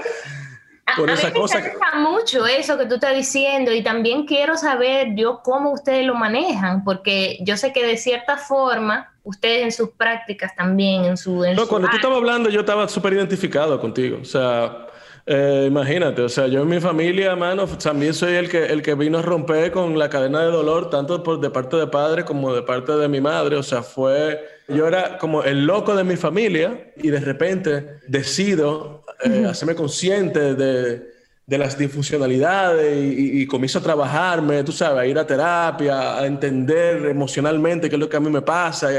[0.96, 1.60] por esa cosa.
[1.60, 6.06] Me gusta mucho eso que tú estás diciendo y también quiero saber yo cómo ustedes
[6.06, 11.18] lo manejan, porque yo sé que de cierta forma ustedes en sus prácticas también, en
[11.18, 11.44] su...
[11.54, 14.87] no, cuando tú estabas hablando yo estaba súper identificado contigo, o sea,
[15.28, 18.96] eh, imagínate, o sea, yo en mi familia, mano, también soy el que, el que
[18.96, 22.56] vino a romper con la cadena de dolor, tanto por, de parte de padre como
[22.56, 26.16] de parte de mi madre, o sea, fue, yo era como el loco de mi
[26.16, 33.80] familia y de repente decido eh, hacerme consciente de de las disfuncionalidades y, y, comienzo
[33.80, 38.18] a trabajarme, tú sabes, a ir a terapia, a entender emocionalmente qué es lo que
[38.18, 38.90] a mí me pasa.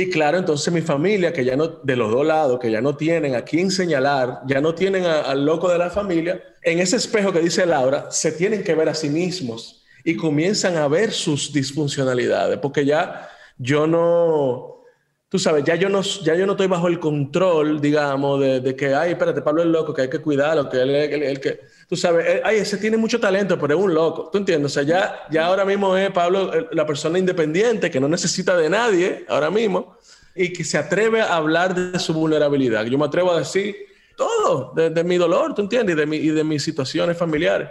[0.00, 2.96] Y, claro, entonces mi familia, que ya no, de los dos lados, que ya no
[2.96, 7.32] tienen a quién señalar, ya no tienen al loco de la familia, en ese espejo
[7.32, 11.52] que dice Laura, se tienen que ver a sí mismos y comienzan a ver sus
[11.52, 14.84] disfuncionalidades, porque ya yo no,
[15.28, 18.76] tú sabes, ya yo no, ya yo no estoy bajo el control, digamos, de, de
[18.76, 21.58] que, ay, espérate, Pablo es loco, que hay que cuidarlo, que él es el, que,
[21.88, 24.72] tú sabes, ay, ese tiene mucho talento, pero es un loco, ¿tú entiendes?
[24.72, 28.68] O sea, ya, ya ahora mismo es Pablo la persona independiente que no necesita de
[28.68, 29.96] nadie, ahora mismo,
[30.34, 32.84] y que se atreve a hablar de su vulnerabilidad.
[32.86, 33.74] Yo me atrevo a decir
[34.16, 35.96] todo, de, de mi dolor, ¿tú entiendes?
[35.96, 37.68] Y de, mi, y de mis situaciones familiares.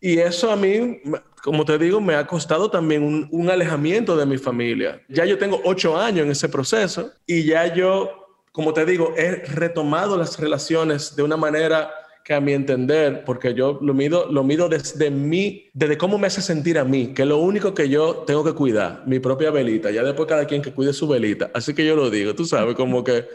[0.00, 1.00] Y eso a mí,
[1.42, 5.02] como te digo, me ha costado también un, alejamiento de mi familia.
[5.08, 9.44] Ya yo tengo ocho años en ese proceso y ya yo, como te digo, he
[9.46, 11.92] retomado las relaciones de una manera
[12.28, 16.26] que a mi entender, porque yo lo mido, lo mido desde mí, desde cómo me
[16.26, 19.90] hace sentir a mí, que lo único que yo tengo que cuidar, mi propia velita.
[19.90, 21.50] Ya después cada quien que cuide su velita.
[21.54, 23.26] Así que yo lo digo, tú sabes, como que...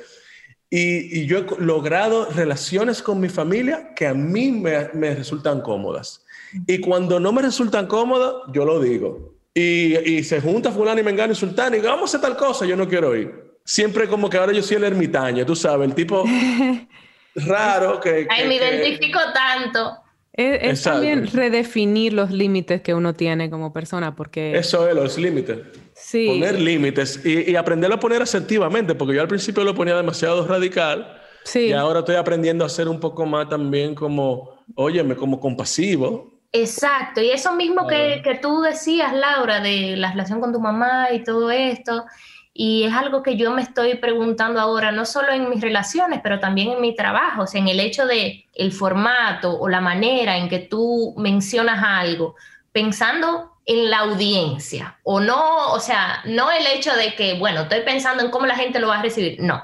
[0.69, 5.61] Y, y yo he logrado relaciones con mi familia que a mí me, me resultan
[5.61, 6.23] cómodas.
[6.67, 9.33] Y cuando no me resultan cómodas, yo lo digo.
[9.55, 12.63] Y, y se junta fulano y mengano y sultán y vamos a hacer tal cosa,
[12.67, 13.57] yo no quiero ir.
[13.65, 16.23] Siempre como que ahora yo soy el ermitaño, tú sabes, el tipo
[17.35, 18.27] raro que...
[18.29, 19.97] Ay, me identifico tanto.
[20.33, 24.57] Es, también redefinir los límites que uno tiene como persona, porque...
[24.57, 25.59] Eso es, los límites.
[25.93, 26.27] Sí.
[26.27, 30.47] Poner límites y, y aprenderlo a poner asertivamente, porque yo al principio lo ponía demasiado
[30.47, 31.21] radical.
[31.43, 31.67] Sí.
[31.67, 36.33] Y ahora estoy aprendiendo a ser un poco más también como, óyeme, como compasivo.
[36.55, 41.11] Exacto, y eso mismo que, que, tú decías, Laura, de la relación con tu mamá
[41.11, 42.05] y todo esto,
[42.53, 46.39] y es algo que yo me estoy preguntando ahora, no solo en mis relaciones, pero
[46.39, 50.37] también en mi trabajo, o sea, en el hecho de el formato o la manera
[50.37, 52.35] en que tú mencionas algo,
[52.71, 57.81] pensando en la audiencia o no, o sea, no el hecho de que, bueno, estoy
[57.81, 59.63] pensando en cómo la gente lo va a recibir, no.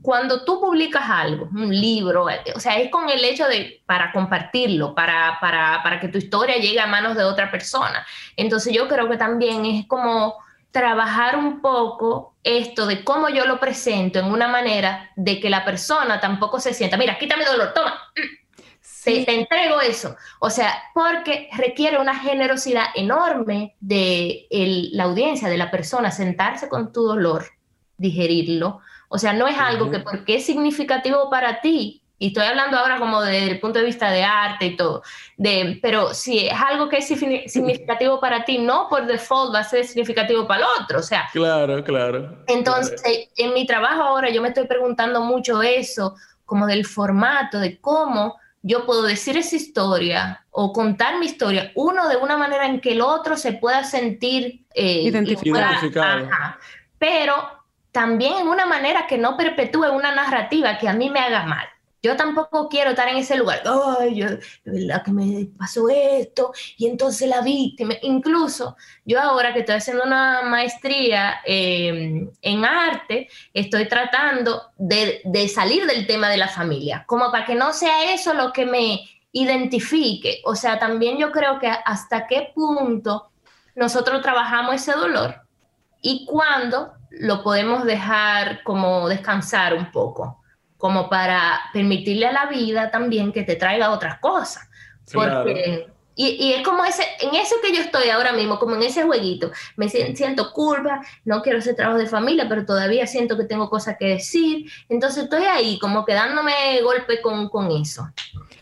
[0.00, 4.94] Cuando tú publicas algo, un libro, o sea, es con el hecho de para compartirlo,
[4.94, 8.06] para, para, para que tu historia llegue a manos de otra persona.
[8.36, 10.43] Entonces yo creo que también es como
[10.74, 15.64] trabajar un poco esto de cómo yo lo presento en una manera de que la
[15.64, 17.94] persona tampoco se sienta, mira, quítame dolor, toma,
[19.04, 20.16] te, entrego eso.
[20.40, 24.48] O sea, porque requiere una generosidad enorme de
[24.92, 27.44] la audiencia, de la persona, sentarse con tu dolor,
[27.96, 28.80] digerirlo.
[29.08, 32.98] O sea, no es algo que porque es significativo para ti, y estoy hablando ahora
[32.98, 35.02] como desde el punto de vista de arte y todo,
[35.36, 39.64] de, pero si es algo que es significativo para ti, no por default va a
[39.64, 41.28] ser significativo para el otro, o sea.
[41.32, 42.38] Claro, claro.
[42.46, 43.02] Entonces,
[43.36, 46.14] en mi trabajo ahora yo me estoy preguntando mucho eso,
[46.46, 52.08] como del formato, de cómo yo puedo decir esa historia o contar mi historia, uno
[52.08, 55.90] de una manera en que el otro se pueda sentir eh, identificado.
[56.98, 57.34] pero
[57.92, 61.68] también en una manera que no perpetúe una narrativa que a mí me haga mal.
[62.04, 63.62] Yo tampoco quiero estar en ese lugar.
[63.98, 64.26] Ay, yo,
[64.62, 67.94] verdad que me pasó esto y entonces la víctima.
[68.02, 75.48] Incluso yo ahora que estoy haciendo una maestría em, en arte, estoy tratando de, de
[75.48, 79.00] salir del tema de la familia, como para que no sea eso lo que me
[79.32, 80.42] identifique.
[80.44, 83.30] O sea, también yo creo que hasta qué punto
[83.76, 85.40] nosotros trabajamos ese dolor
[86.02, 90.43] y cuándo lo podemos dejar como descansar un poco
[90.78, 94.68] como para permitirle a la vida también que te traiga otras cosas.
[95.12, 98.82] Porque, y, y, es como ese, en eso que yo estoy ahora mismo, como en
[98.82, 103.44] ese jueguito, me siento culpa, no quiero hacer trabajo de familia, pero todavía siento que
[103.44, 104.70] tengo cosas que decir.
[104.88, 108.08] Entonces estoy ahí, como quedándome golpe con, con eso.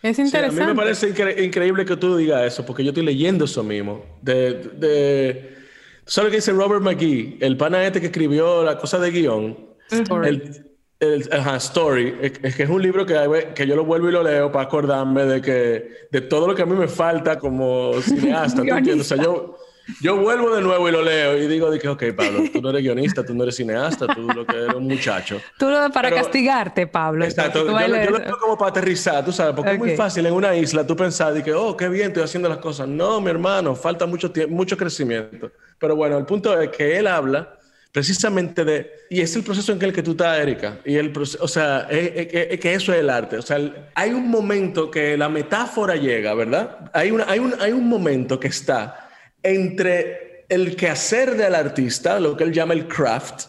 [0.02, 0.62] Es interesante.
[0.62, 1.08] a mí me parece
[1.44, 4.04] increíble que tú digas eso, porque yo estoy leyendo eso mismo.
[4.20, 5.58] De, de,
[6.06, 7.38] ¿Sabes lo que dice Robert McGee?
[7.40, 9.58] El pana este que escribió la cosa de guion.
[9.90, 10.71] El,
[11.02, 14.52] el, Story, es, que es un libro que, que yo lo vuelvo y lo leo
[14.52, 19.02] para acordarme de que de todo lo que a mí me falta como cineasta, O
[19.02, 19.56] sea, yo,
[20.00, 22.82] yo vuelvo de nuevo y lo leo y digo, que, ok, Pablo, tú no eres
[22.82, 25.40] guionista, tú no eres cineasta, tú lo que eres un muchacho.
[25.58, 27.24] Tú lo para castigarte, Pablo.
[27.24, 30.54] Exacto, yo, lo leo como para aterrizar, tú sabes, porque es muy fácil en una
[30.54, 32.86] isla tú pensar y que, oh, qué bien, estoy haciendo las cosas.
[32.86, 35.50] No, mi hermano, falta mucho tiempo, mucho crecimiento.
[35.80, 37.58] Pero bueno, el punto es que él habla
[37.92, 41.46] precisamente de, y es el proceso en el que tú estás, Erika, y el o
[41.48, 45.94] sea, es, que eso es el arte, o sea, hay un momento que la metáfora
[45.94, 46.90] llega, ¿verdad?
[46.94, 49.10] Hay, una, hay, un, hay un momento que está
[49.42, 53.48] entre el quehacer del artista, lo que él llama el craft,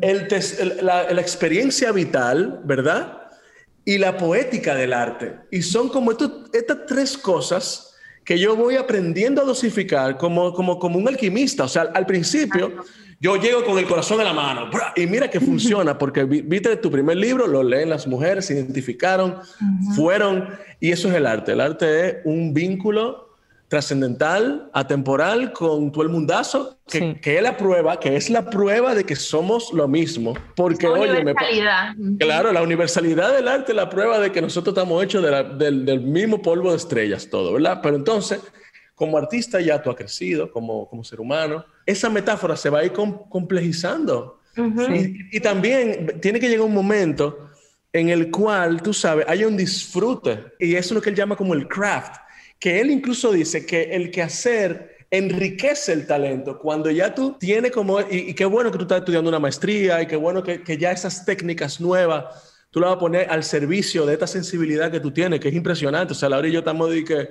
[0.00, 0.26] el,
[0.82, 3.28] la, la, experiencia vital, ¿verdad?
[3.84, 5.36] Y la poética del arte.
[5.50, 10.98] Y son como estas tres cosas que yo voy aprendiendo a dosificar como, como, como
[10.98, 11.64] un alquimista.
[11.64, 12.84] O sea, al principio...
[13.20, 16.88] Yo llego con el corazón en la mano y mira que funciona porque viste tu
[16.90, 19.38] primer libro, lo leen las mujeres, se identificaron,
[19.96, 21.52] fueron y eso es el arte.
[21.52, 23.28] El arte es un vínculo
[23.66, 28.94] trascendental, atemporal con todo el mundazo, que, que, es la prueba, que es la prueba
[28.94, 30.34] de que somos lo mismo.
[30.56, 31.34] Porque, oye, me,
[32.18, 35.22] claro, la universalidad del arte es la prueba de que nosotros estamos hechos
[35.58, 37.80] del, del mismo polvo de estrellas, todo, ¿verdad?
[37.82, 38.40] Pero entonces
[38.98, 42.84] como artista ya tú has crecido como, como ser humano, esa metáfora se va a
[42.84, 44.40] ir complejizando.
[44.54, 47.48] y, también tiene que llegar un momento
[47.92, 50.52] en el cual, tú sabes, hay un disfrute.
[50.58, 52.16] Y eso es lo que él llama como el craft.
[52.58, 56.58] Que él incluso dice que el quehacer enriquece el talento.
[56.58, 60.06] Cuando ya tú tienes como, y, qué bueno que tú estás estudiando una maestría y
[60.06, 62.26] qué bueno que, que ya esas técnicas nuevas
[62.70, 65.54] tú las vas a poner al servicio de esta sensibilidad que tú tienes, que es
[65.54, 66.12] impresionante.
[66.12, 67.28] O sea, Laura y yo estamos de que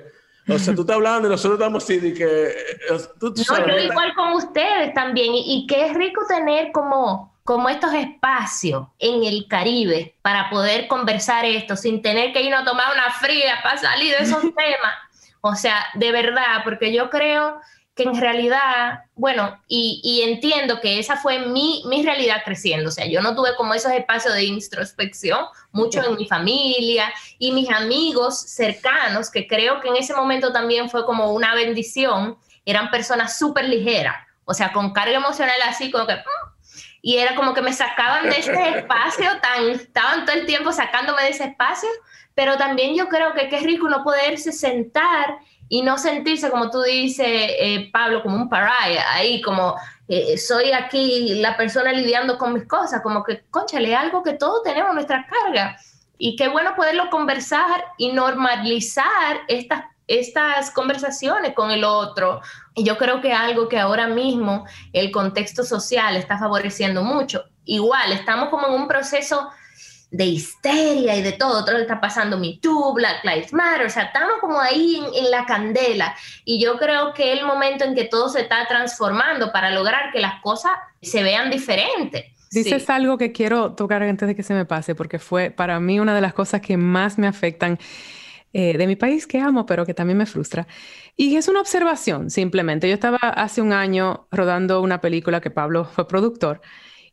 [0.48, 2.26] o sea, tú estás hablando y nosotros estamos así de que...
[2.26, 5.34] Eh, no, yo igual con ustedes también.
[5.34, 11.46] Y, y es rico tener como, como estos espacios en el Caribe para poder conversar
[11.46, 14.94] esto sin tener que ir a tomar una fría para salir de esos temas.
[15.42, 17.60] O sea, de verdad, porque yo creo
[17.98, 23.08] que en realidad, bueno, y, entiendo que esa fue mi, mi, realidad creciendo, o sea,
[23.08, 25.40] yo no tuve como esos espacios de introspección,
[25.72, 30.92] mucho en mi familia y mis amigos cercanos, que creo que en ese momento también
[30.92, 36.06] fue como una bendición, eran personas súper ligeras, o sea, con carga emocional así, como
[36.06, 36.18] que...
[37.02, 41.24] Y era como que me sacaban de ese espacio, tan, estaban todo el tiempo sacándome
[41.24, 41.90] de ese espacio,
[42.36, 45.38] pero también yo creo que qué rico no poderse sentar
[45.70, 49.76] y no sentirse, como tú dices, eh, Pablo, como un pariah, ahí como
[50.08, 54.64] eh, soy aquí la persona lidiando con mis cosas, como que, conchale, algo que todos
[54.64, 55.78] tenemos nuestra carga.
[56.18, 62.42] Y qué bueno poderlo conversar y normalizar estas estas conversaciones con el otro.
[62.76, 67.44] Y yo creo que algo que ahora mismo el contexto social está favoreciendo mucho.
[67.66, 69.50] Igual, estamos como en un proceso
[70.12, 71.66] de histeria y de todo.
[71.66, 75.46] Todo está pasando Me Too, Black Lives Matter, o sea, estamos como ahí en, la
[75.46, 76.16] candela.
[76.46, 80.20] Y yo creo que el momento en que todo se está transformando para lograr que
[80.20, 82.26] las cosas se vean diferentes.
[82.52, 86.00] Dices algo que quiero tocar antes de que se me pase, porque fue para mí
[86.00, 87.78] una de las cosas que más me afectan
[88.54, 90.66] eh, de mi país que amo, pero que también me frustra.
[91.18, 92.88] Y es una observación, simplemente.
[92.88, 96.62] Yo estaba hace un año rodando una película que Pablo fue productor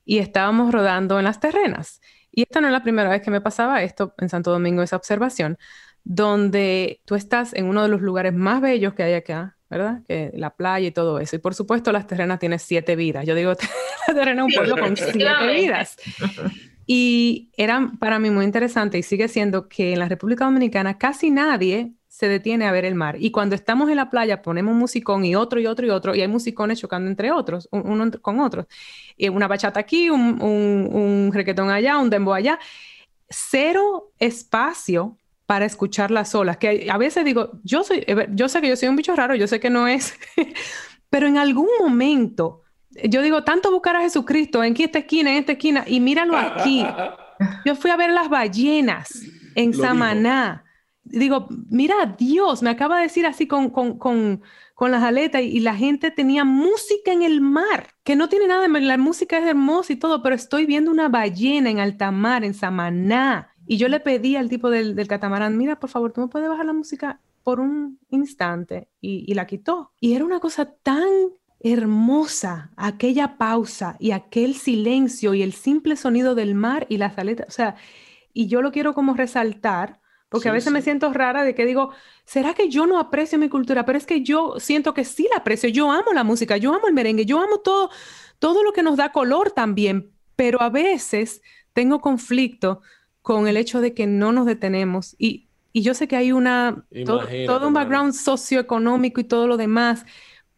[0.04, 2.00] y estábamos rodando en las terrenas.
[2.34, 4.96] Y esta no es la primera vez que me pasaba esto en Santo Domingo, esa
[4.96, 5.56] observación,
[6.02, 10.02] donde tú estás en uno de los lugares más bellos que hay acá, ¿verdad?
[10.06, 11.36] Que la playa y todo eso.
[11.36, 13.24] Y por supuesto, las terrenas tienen siete vidas.
[13.24, 13.52] Yo digo,
[14.08, 15.96] la terrena es un pueblo con siete vidas.
[16.86, 21.30] Y era para mí muy interesante y sigue siendo que en la República Dominicana casi
[21.30, 23.16] nadie se detiene a ver el mar.
[23.18, 26.14] Y cuando estamos en la playa ponemos un musicón y otro y otro y otro,
[26.14, 28.66] y hay musicones chocando entre otros, uno con otros.
[29.16, 32.60] Y una bachata aquí, un, un, un reggaetón allá, un dembow allá.
[33.28, 38.60] Cero espacio para escuchar las olas, que a veces digo, yo, soy, eh, yo sé
[38.60, 40.14] que yo soy un bicho raro, yo sé que no es,
[41.10, 42.62] pero en algún momento,
[42.92, 46.86] yo digo, tanto buscar a Jesucristo en esta esquina, en esta esquina, y míralo aquí.
[47.64, 49.20] Yo fui a ver las ballenas
[49.56, 50.63] en Samaná digo,
[51.70, 54.42] mira, Dios, me acaba de decir así con, con, con,
[54.74, 58.66] con, las aletas y, la gente tenía música en el mar, que no tiene nada
[58.68, 62.54] la música es hermosa y todo, pero estoy viendo una ballena en alta mar, en
[62.54, 63.50] Samaná.
[63.66, 66.48] Y yo le pedí al tipo del, del catamarán, mira, por favor, tú me puedes
[66.48, 69.92] bajar la música por un instante y, y la quitó.
[70.00, 71.08] Y era una cosa tan
[71.60, 77.46] hermosa aquella pausa y aquel silencio y el simple sonido del mar y las aletas.
[77.48, 77.76] O sea,
[78.34, 80.00] y yo lo quiero como resaltar
[80.34, 81.92] porque a veces me siento rara de que digo,
[82.24, 83.84] ¿será que yo no aprecio mi cultura?
[83.84, 85.68] Pero es que yo siento que sí la aprecio.
[85.68, 87.88] Yo amo la música, yo amo el merengue, yo amo todo,
[88.40, 90.10] todo lo que nos da color también.
[90.34, 91.40] Pero a veces
[91.72, 92.82] tengo conflicto
[93.22, 95.14] con el hecho de que no nos detenemos.
[95.20, 96.84] Y, y yo sé que hay una,
[97.46, 100.04] todo un background socioeconómico y todo lo demás,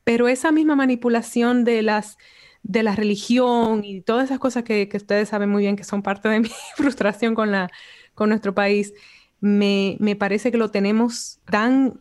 [0.04, 2.16] pero esa misma manipulación de las
[2.62, 6.02] de la religión y todas esas cosas que, que ustedes saben muy bien que son
[6.02, 7.70] parte de mi frustración con, la,
[8.14, 8.92] con nuestro país
[9.40, 12.00] me, me parece que lo tenemos tan...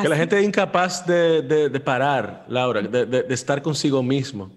[0.00, 4.52] Que la gente es incapaz de, de, parar, Laura, de, de, estar consigo mismo.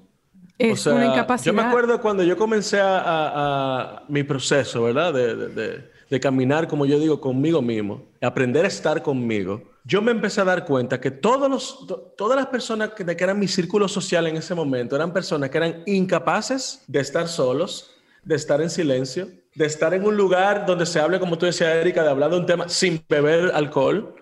[0.60, 1.46] Es una incapacidad.
[1.52, 5.14] Yo me acuerdo cuando yo comencé a, a, mi proceso, ¿verdad?
[5.14, 9.64] De, caminar, como yo digo, conmigo mismo, aprender a estar conmigo.
[9.84, 13.40] Yo me empecé a dar cuenta que todos los, todas las personas que, que eran
[13.40, 18.36] mi círculo social en ese momento eran personas que eran incapaces de estar solos, de
[18.36, 22.04] estar en silencio, de estar en un lugar donde se hable, como tú decías, Erika,
[22.04, 24.16] de hablar de un tema sin beber alcohol.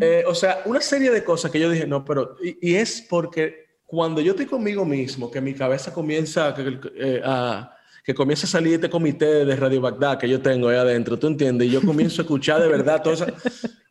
[0.00, 3.78] Eh, o sea, una serie de cosas que yo dije, no, pero, y, es porque
[3.86, 6.54] cuando yo estoy conmigo mismo, que mi cabeza comienza
[6.96, 7.74] eh, a,
[8.04, 11.28] que comienza a salir este comité de Radio Bagdad que yo tengo ahí adentro, ¿tú
[11.28, 11.68] entiendes?
[11.68, 13.26] Y yo comienzo a escuchar de verdad todo eso.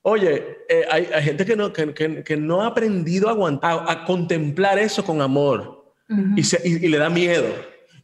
[0.04, 4.06] Oye, eh, hay, hay, gente que no, que, que, no ha aprendido a aguantar, a,
[4.06, 5.96] contemplar eso con amor
[6.36, 7.48] y, se, y, le da miedo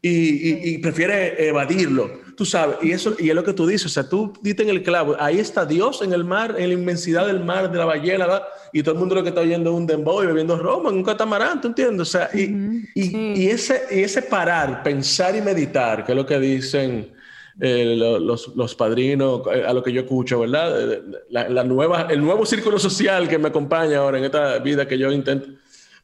[0.01, 3.89] y, y prefiere evadirlo tú sabes, y eso y es lo que tú dices, o
[3.89, 7.27] sea, tú diste en el clavo, ahí está Dios en el mar, en la inmensidad
[7.27, 8.43] del mar, de la ballena, ¿verdad?
[8.71, 10.95] y todo el mundo lo que está oyendo es un dembow y bebiendo Roma en
[10.95, 12.07] un catamarán, ¿tú entiendes?
[12.07, 12.43] O sea, y,
[12.95, 17.11] y, y, ese, y ese parar, pensar y meditar, que es lo que dicen
[17.59, 21.01] eh, los, los, padrinos, eh, a lo que yo escucho, ¿verdad?
[21.29, 24.97] La, la, nueva, el nuevo círculo social que me acompaña ahora en esta vida que
[24.97, 25.49] yo intento.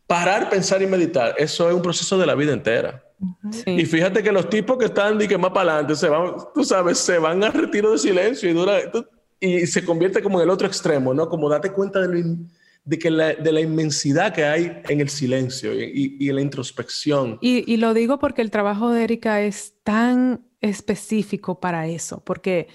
[0.06, 3.05] Parar, pensar y meditar, eso es un proceso de la vida entera.
[3.66, 6.63] Y fíjate que los tipos que están y que más para adelante se van, tú
[6.63, 8.80] sabes, se van al retiro de silencio y dura
[9.39, 11.30] y se convierte como en el otro extremo, ¿no?
[11.30, 12.38] Como date cuenta de,
[12.84, 16.41] de que la, de la inmensidad que hay en el silencio y, y en la
[16.41, 17.38] introspección.
[17.41, 22.68] Y, y, lo digo porque el trabajo de Erika es tan específico para eso, porque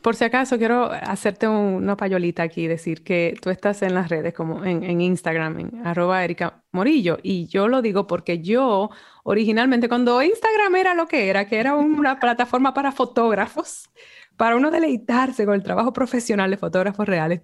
[0.00, 4.32] por si acaso, quiero hacerte una payolita aquí decir que tú estás en las redes,
[4.32, 7.18] como en, Instagram, en arroba Erika Morillo.
[7.22, 8.90] Y yo lo digo porque yo,
[9.24, 13.90] originalmente, cuando Instagram era lo que era, que era una plataforma para fotógrafos,
[14.36, 17.42] para uno deleitarse con el trabajo profesional de fotógrafos reales,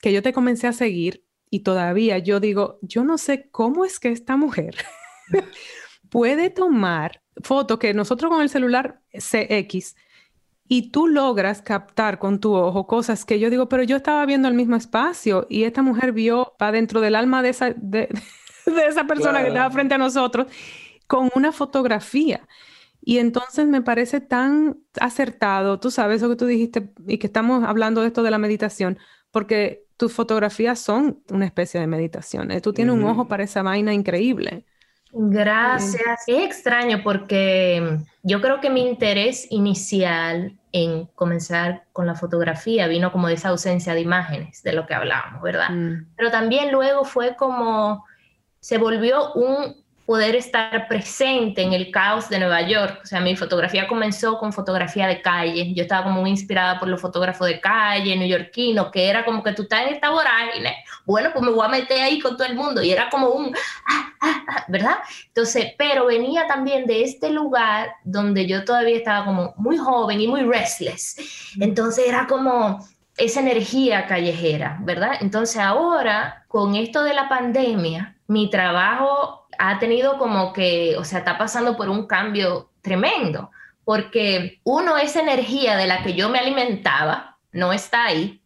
[0.00, 4.00] que yo te comencé a seguir y todavía yo digo, yo no sé cómo es
[4.00, 4.76] que esta mujer
[6.10, 9.94] puede tomar fotos que nosotros con el celular CX
[10.68, 14.48] y tú logras captar con tu ojo cosas que yo digo, pero yo estaba viendo
[14.48, 18.08] el mismo espacio y esta mujer vio para dentro del alma de esa, de,
[18.88, 20.46] esa persona que estaba frente a nosotros
[21.06, 22.46] con una fotografía.
[23.00, 27.62] Y entonces me parece tan acertado, tú sabes eso que tú dijiste y que estamos
[27.64, 28.98] hablando de esto de la meditación,
[29.30, 32.50] porque tus fotografías son una especie de meditación.
[32.50, 32.60] ¿eh?
[32.60, 34.64] Tú tienes un ojo para esa vaina increíble.
[35.18, 36.24] Gracias.
[36.26, 43.10] Es extraño porque yo creo que mi interés inicial en comenzar con la fotografía vino
[43.12, 45.70] como de esa ausencia de imágenes de lo que hablábamos, ¿verdad?
[45.70, 46.08] Mm.
[46.16, 48.04] Pero también luego fue como,
[48.60, 53.00] se volvió un poder estar presente en el caos de Nueva York.
[53.02, 55.74] O sea, mi fotografía comenzó con fotografía de calle.
[55.74, 59.52] Yo estaba como muy inspirada por los fotógrafos de calle, neoyorquinos, que era como que
[59.52, 60.76] tú estás en esta vorágine.
[61.04, 62.82] Bueno, pues me voy a meter ahí con todo el mundo.
[62.84, 63.52] Y era como un,
[63.88, 64.98] ah, ah, ah, ¿verdad?
[65.26, 70.28] Entonces, pero venía también de este lugar donde yo todavía estaba como muy joven y
[70.28, 71.16] muy restless.
[71.60, 72.78] Entonces era como
[73.16, 75.12] esa energía callejera, ¿verdad?
[75.20, 81.20] Entonces ahora, con esto de la pandemia, mi trabajo ha tenido como que, o sea,
[81.20, 83.50] está pasando por un cambio tremendo,
[83.84, 88.42] porque uno, esa energía de la que yo me alimentaba no está ahí.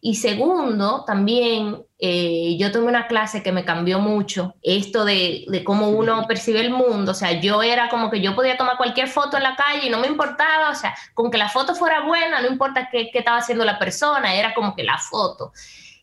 [0.00, 5.64] Y segundo, también eh, yo tomé una clase que me cambió mucho, esto de, de,
[5.64, 9.08] cómo uno percibe el mundo, o sea, yo era como que yo podía tomar cualquier
[9.08, 12.02] foto en la calle y no me importaba, o sea, con que la foto fuera
[12.02, 15.52] buena, no importa qué, qué estaba haciendo la persona, era como que la foto.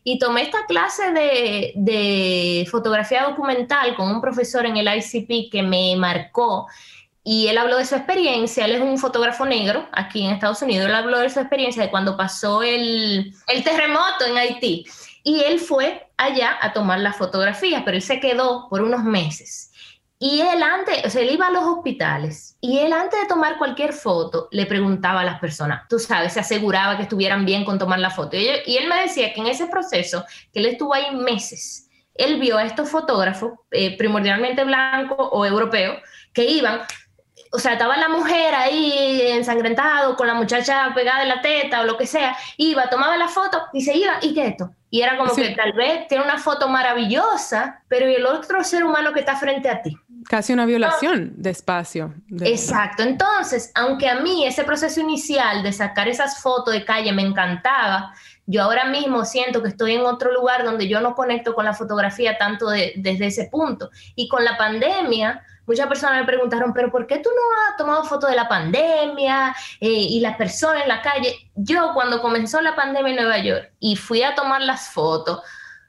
[0.06, 5.96] Y tomé esta clase de, fotografía documental con un profesor en el ICP que me
[5.96, 6.66] marcó
[7.26, 10.86] y él habló de su experiencia, él es un fotógrafo negro aquí en Estados Unidos,
[10.86, 14.84] él habló de su experiencia de cuando pasó el, el, terremoto en Haití.
[15.22, 19.72] Y él fue allá a tomar las fotografías, pero él se quedó por unos meses.
[20.18, 23.58] Y él antes, o sea, él iba a los hospitales y él antes de tomar
[23.58, 27.78] cualquier foto le preguntaba a las personas, tú sabes, se aseguraba que estuvieran bien con
[27.78, 28.36] tomar la foto.
[28.36, 32.56] Y, él me decía que en ese proceso, que él estuvo ahí meses, él vio
[32.56, 35.98] a estos fotógrafos, eh, primordialmente blancos o europeos,
[36.32, 36.82] que iban,
[37.54, 41.84] o sea, estaba la mujer ahí ensangrentado con la muchacha pegada en la teta o
[41.84, 44.70] lo que sea, iba, tomaba la foto y se iba, ¿y qué esto?
[44.90, 48.84] Y era como que tal vez tiene una foto maravillosa, pero ¿y el otro ser
[48.84, 49.96] humano que está frente a ti?
[50.28, 52.14] Casi una violación de espacio.
[52.40, 53.02] Exacto.
[53.02, 58.12] Entonces, aunque a mí ese proceso inicial de sacar esas fotos de calle me encantaba,
[58.46, 61.72] yo ahora mismo siento que estoy en otro lugar donde yo no conecto con la
[61.72, 63.90] fotografía tanto desde ese punto.
[64.14, 68.04] Y con la pandemia, muchas personas me preguntaron, pero ¿por qué tú no has tomado
[68.04, 71.50] fotos de la pandemia eh, y las personas en la calle?
[71.54, 75.40] Yo cuando comenzó la pandemia en Nueva York y fui a tomar las fotos,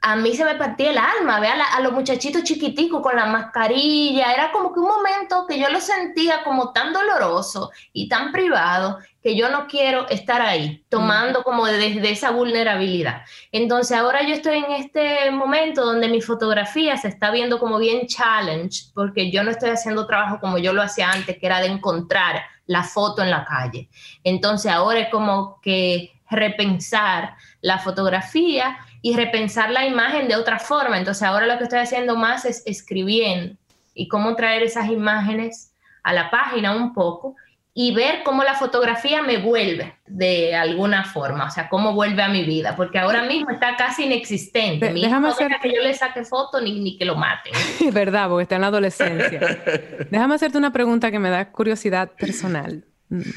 [0.08, 4.32] a mí se me partía el alma, ve a, los muchachitos chiquiticos con la mascarilla,
[4.32, 9.00] era como que un momento que yo lo sentía como tan doloroso y tan privado
[9.20, 13.22] que yo no quiero estar ahí, tomando como desde esa vulnerabilidad.
[13.50, 18.06] Entonces ahora yo estoy en este momento donde mi fotografía se está viendo como bien
[18.06, 21.66] challenge, porque yo no estoy haciendo trabajo como yo lo hacía antes, que era de
[21.66, 23.88] encontrar la foto en la calle.
[24.22, 30.98] Entonces ahora es como que repensar la fotografía y repensar la imagen de otra forma.
[30.98, 33.56] Entonces ahora lo que estoy haciendo más es escribiendo
[33.94, 35.72] y cómo traer esas imágenes
[36.02, 37.34] a la página un poco
[37.78, 42.28] y ver cómo la fotografía me vuelve de alguna forma, o sea, cómo vuelve a
[42.28, 44.90] mi vida, porque ahora mismo está casi inexistente.
[44.92, 45.50] Mi Déjame hacer...
[45.60, 47.52] que yo le saque foto ni, ni que lo maten.
[47.92, 49.40] Verdad, porque está en la adolescencia.
[50.10, 52.86] Déjame hacerte una pregunta que me da curiosidad personal,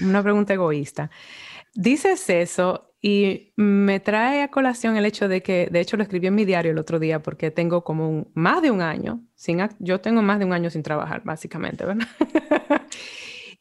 [0.02, 1.10] una pregunta egoísta.
[1.74, 6.28] Dices eso y me trae a colación el hecho de que, de hecho lo escribí
[6.28, 10.02] en mi diario el otro día porque tengo como más de un año, sin, yo
[10.02, 12.08] tengo más de un año sin trabajar, básicamente, ¿verdad?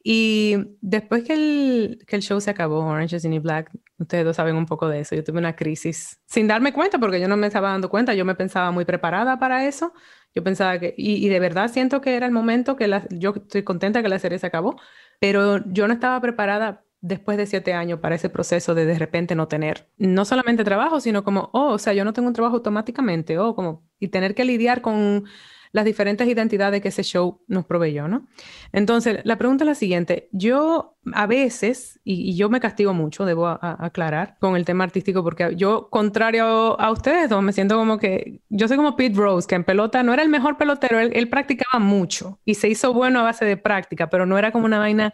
[0.03, 4.25] y después que el, que el show se acabó, Orange is the New Black, ustedes
[4.25, 7.29] dos saben un poco de eso, yo tuve una crisis sin darme cuenta porque yo
[7.29, 9.93] no me estaba dando cuenta, yo me pensaba muy preparada para eso,
[10.35, 13.35] yo pensaba que, y, y de verdad siento que era el momento que la, yo
[13.37, 14.81] estoy contenta que la serie se acabó,
[15.21, 19.35] pero yo no estaba preparada después de siete años para ese proceso de de repente
[19.35, 22.57] no tener no solamente trabajo, sino como, oh, o sea, yo no tengo un trabajo
[22.57, 25.25] automáticamente, o oh, como, y tener que lidiar con
[25.73, 28.27] las diferentes identidades que ese show nos proveyó, ¿no?
[28.73, 30.29] Entonces, la pregunta es la siguiente.
[30.33, 35.55] Yo a veces, y, yo me castigo mucho, debo aclarar, con el tema artístico, porque
[35.57, 39.55] yo, contrario a ustedes dos, me siento como que, yo soy como Pete Rose, que
[39.55, 43.21] en pelota no era el mejor pelotero, él, él practicaba mucho y se hizo bueno
[43.21, 45.13] a base de práctica, pero no era como una vaina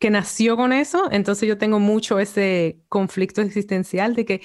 [0.00, 4.40] que nació con eso, entonces yo tengo mucho ese conflicto existencial de que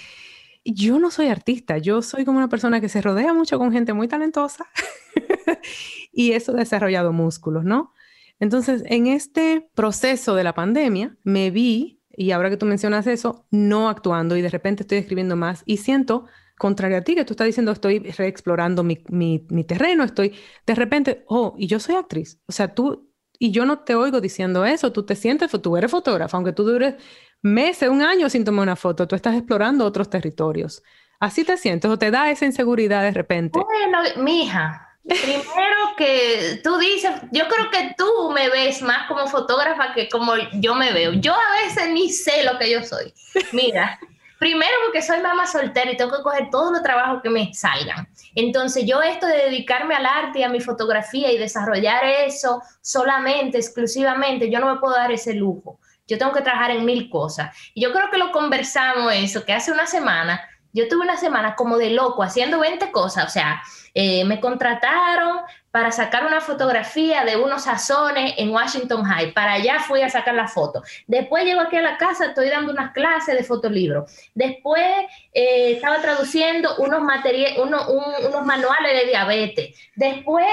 [0.65, 3.93] yo no soy artista, yo soy como una persona que se rodea mucho con gente
[3.93, 4.67] muy talentosa
[6.11, 7.93] y eso ha desarrollado músculos, ¿no?
[8.39, 13.47] Entonces, en este proceso de la pandemia, me vi, y ahora que tú mencionas eso,
[13.49, 16.25] no actuando y de repente estoy escribiendo más y siento,
[16.57, 20.35] contrario a ti, que tú estás diciendo, estoy reexplorando mi, mi, mi terreno, estoy,
[20.65, 23.09] de repente, oh, y yo soy actriz, o sea, tú
[23.39, 26.63] y yo no te oigo diciendo eso, tú te sientes, tú eres fotógrafo, aunque tú
[26.63, 26.95] dures
[27.41, 30.83] meses, un año sin tomar una foto, tú estás explorando otros territorios.
[31.19, 33.59] Así te sientes o te da esa inseguridad de repente.
[33.59, 39.93] Bueno, mija, primero que tú dices, yo creo que tú me ves más como fotógrafa
[39.93, 41.13] que como yo me veo.
[41.13, 43.13] Yo a veces ni sé lo que yo soy.
[43.53, 43.99] Mira,
[44.45, 48.07] primero porque soy mamá soltera y tengo que coger todos los trabajos que me salgan.
[48.35, 53.57] Entonces yo esto de dedicarme al arte y a mi fotografía y desarrollar eso solamente,
[53.57, 55.79] exclusivamente, yo no me puedo dar ese lujo.
[56.07, 57.57] Yo tengo que trabajar en mil cosas.
[57.73, 60.39] Y yo creo que lo conversamos eso, que hace una semana
[60.75, 63.63] yo tuve una semana como de loco haciendo 20 cosas, o sea,
[63.93, 65.39] eh, me contrataron
[65.71, 69.31] para sacar una fotografía de unos sazones en Washington High.
[69.33, 70.83] Para allá fui a sacar la foto.
[71.07, 74.05] Después llego aquí a la casa, estoy dando unas clases de fotolibro.
[74.33, 74.85] Después
[75.33, 79.75] eh, estaba traduciendo unos, unos manuales de diabetes.
[79.95, 80.45] Después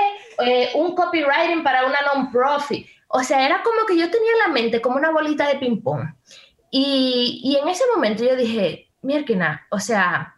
[0.44, 2.86] eh, un copywriting para una non-profit.
[3.08, 6.14] O sea, era como que yo tenía en la mente como una bolita de ping-pong.
[6.70, 10.36] Y, y en ese momento yo dije, mierda, o sea,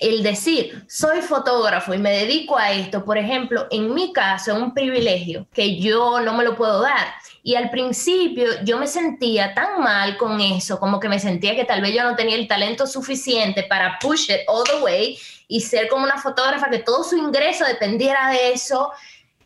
[0.00, 4.58] el decir, soy fotógrafo y me dedico a esto, por ejemplo, en mi caso, es
[4.58, 7.06] un privilegio que yo no me lo puedo dar.
[7.42, 11.64] Y al principio yo me sentía tan mal con eso, como que me sentía que
[11.64, 15.60] tal vez yo no tenía el talento suficiente para push it all the way y
[15.60, 18.92] ser como una fotógrafa que todo su ingreso dependiera de eso.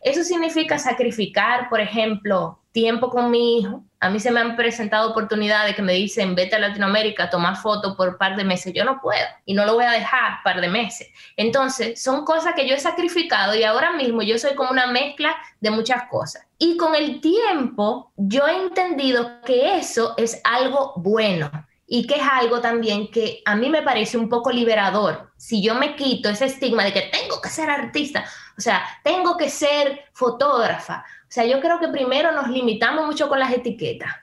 [0.03, 3.85] Eso significa sacrificar, por ejemplo, tiempo con mi hijo.
[4.01, 7.95] A mí se me han presentado oportunidades que me dicen, vete a Latinoamérica, toma fotos
[7.95, 8.73] por par de meses.
[8.75, 11.09] Yo no puedo y no lo voy a dejar par de meses.
[11.37, 15.37] Entonces, son cosas que yo he sacrificado y ahora mismo yo soy como una mezcla
[15.61, 16.45] de muchas cosas.
[16.59, 21.51] Y con el tiempo, yo he entendido que eso es algo bueno
[21.87, 25.31] y que es algo también que a mí me parece un poco liberador.
[25.37, 28.25] Si yo me quito ese estigma de que tengo que ser artista,
[28.57, 33.29] o sea, tengo que ser fotógrafa, o sea, yo creo que primero nos limitamos mucho
[33.29, 34.15] con las etiquetas,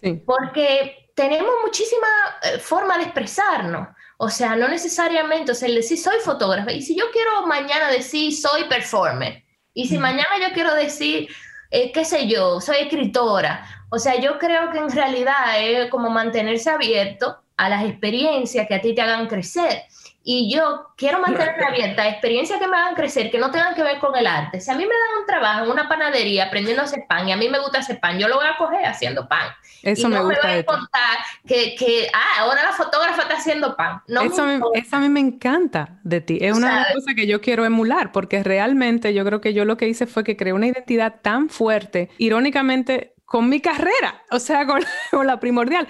[0.00, 0.20] sí.
[0.26, 2.06] porque tenemos muchísima
[2.42, 3.88] eh, forma de expresarnos.
[4.18, 7.88] O sea, no necesariamente, o sea, el decir soy fotógrafa, y si yo quiero mañana
[7.90, 11.28] decir soy performer, y si mañana yo quiero decir,
[11.70, 16.08] eh, qué sé yo, soy escritora, o sea, yo creo que en realidad es como
[16.10, 19.82] mantenerse abierto a las experiencias que a ti te hagan crecer
[20.28, 24.00] y yo quiero mantener abierta experiencias que me hagan crecer, que no tengan que ver
[24.00, 24.60] con el arte.
[24.60, 27.32] Si a mí me dan un trabajo en una panadería aprendiendo a hacer pan y
[27.32, 29.46] a mí me gusta hacer pan, yo lo voy a coger haciendo pan.
[29.84, 30.48] Eso y no me gusta.
[30.48, 34.02] Me voy a contar que, que, ah, ahora la fotógrafa está haciendo pan.
[34.08, 36.38] No eso, me, eso a mí me encanta de ti.
[36.40, 39.64] Es una de las cosas que yo quiero emular, porque realmente yo creo que yo
[39.64, 44.40] lo que hice fue que creé una identidad tan fuerte, irónicamente, con mi carrera, o
[44.40, 45.86] sea, con, con la primordial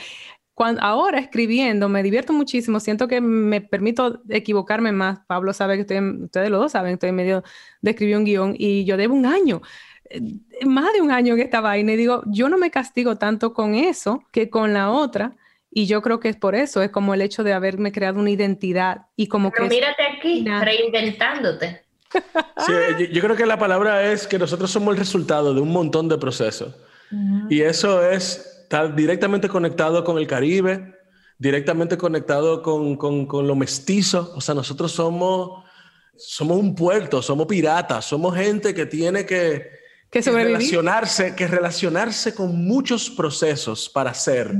[0.65, 5.21] ahora escribiendo me divierto muchísimo, siento que me permito equivocarme más.
[5.27, 7.45] Pablo sabe que estoy, ustedes los dos saben, estoy en medio
[7.83, 9.61] de escribir un guion y yo debo un año,
[10.09, 10.21] eh,
[10.65, 13.75] más de un año en esta vaina y digo, yo no me castigo tanto con
[13.75, 15.37] eso que con la otra.
[15.71, 18.31] Y yo creo que es por eso, es como el hecho de haberme creado una
[18.31, 19.75] identidad y como Pero que...
[19.75, 21.83] mírate aquí, reinventándote.
[22.65, 25.71] Sí, yo, yo, creo que la palabra es que nosotros somos el resultado de un
[25.71, 26.75] montón de procesos.
[27.13, 27.47] Uh -huh.
[27.51, 30.93] Y eso es está directamente conectado con el Caribe,
[31.39, 34.33] directamente conectado con, con, con, lo mestizo.
[34.35, 35.65] O sea, nosotros somos,
[36.17, 39.71] somos un puerto, somos piratas, somos gente que tiene que,
[40.11, 44.53] que, que relacionarse, que relacionarse con muchos procesos para ser.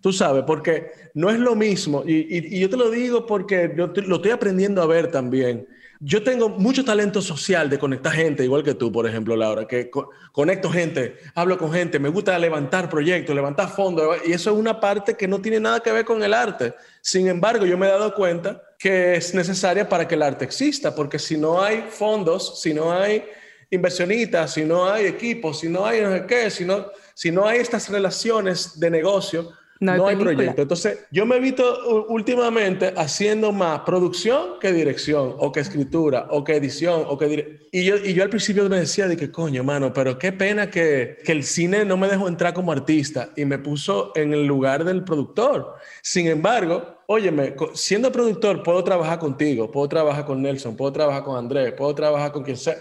[0.00, 3.74] Tú sabes, porque no es lo mismo, y, y, y yo te lo digo porque
[3.76, 5.68] yo te, lo estoy aprendiendo a ver también.
[6.02, 9.90] Yo tengo mucho talento social de conectar gente, igual que tú, por ejemplo, Laura, que
[9.90, 14.56] co conecto gente, hablo con gente, me gusta levantar proyectos, levantar fondos, y eso es
[14.56, 16.72] una parte que no tiene nada que ver con el arte.
[17.02, 20.94] Sin embargo, yo me he dado cuenta que es necesaria para que el arte exista,
[20.94, 23.22] porque si no hay fondos, si no hay
[23.70, 27.46] inversionistas, si no hay equipos, si no hay no sé qué, si no, si no
[27.46, 30.62] hay estas relaciones de negocio, no hay, no hay proyecto.
[30.62, 36.44] Entonces, yo me he visto últimamente haciendo más producción que dirección, o que escritura, o
[36.44, 39.64] que edición, o que y yo Y yo al principio me decía de que, coño,
[39.64, 43.44] mano, pero qué pena que, que el cine no me dejó entrar como artista y
[43.46, 45.76] me puso en el lugar del productor.
[46.02, 51.36] Sin embargo, óyeme, siendo productor puedo trabajar contigo, puedo trabajar con Nelson, puedo trabajar con
[51.36, 52.76] Andrés, puedo trabajar con quien sea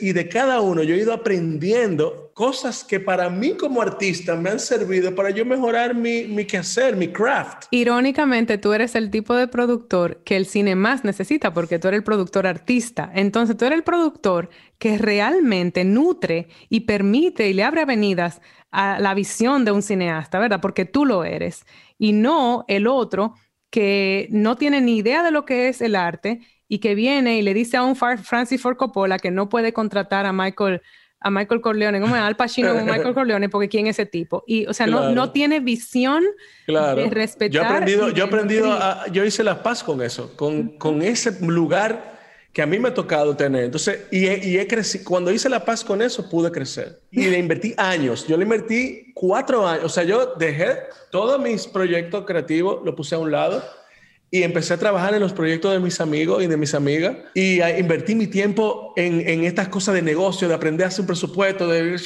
[0.00, 4.50] Y de cada uno yo he ido aprendiendo cosas que para mí como artista me
[4.50, 7.64] han servido para yo mejorar mi, mi quehacer, mi craft.
[7.70, 11.98] Irónicamente, tú eres el tipo de productor que el cine más necesita porque tú eres
[11.98, 13.10] el productor artista.
[13.14, 19.00] Entonces, tú eres el productor que realmente nutre y permite y le abre avenidas a
[19.00, 20.60] la visión de un cineasta, ¿verdad?
[20.60, 21.64] Porque tú lo eres
[21.96, 23.34] y no el otro
[23.70, 27.42] que no tiene ni idea de lo que es el arte y que viene y
[27.42, 30.82] le dice a un Francis Ford Coppola que no puede contratar a Michael
[31.20, 34.44] a Michael Corleone, como Al Pacino como Michael Corleone, porque quién es ese tipo.
[34.46, 36.22] Y, o sea, no, no tiene visión
[36.66, 37.50] de respetar.
[37.50, 38.78] Yo he aprendido, yo, he aprendido
[39.10, 42.18] yo hice la paz con eso, con, con ese lugar
[42.52, 43.64] que a mí me ha tocado tener.
[43.64, 47.00] Entonces, y, y he crecido, cuando hice la paz con eso, pude crecer.
[47.10, 48.26] Y le invertí años.
[48.28, 49.84] Yo le invertí cuatro años.
[49.84, 50.76] O sea, yo dejé
[51.10, 53.60] todos mis proyectos creativos, lo puse a un lado
[54.30, 57.62] y empecé a trabajar en los proyectos de mis amigos y de mis amigas y
[57.62, 61.66] invertí mi tiempo en, en, estas cosas de negocio, de aprender a hacer un presupuesto,
[61.68, 61.96] de...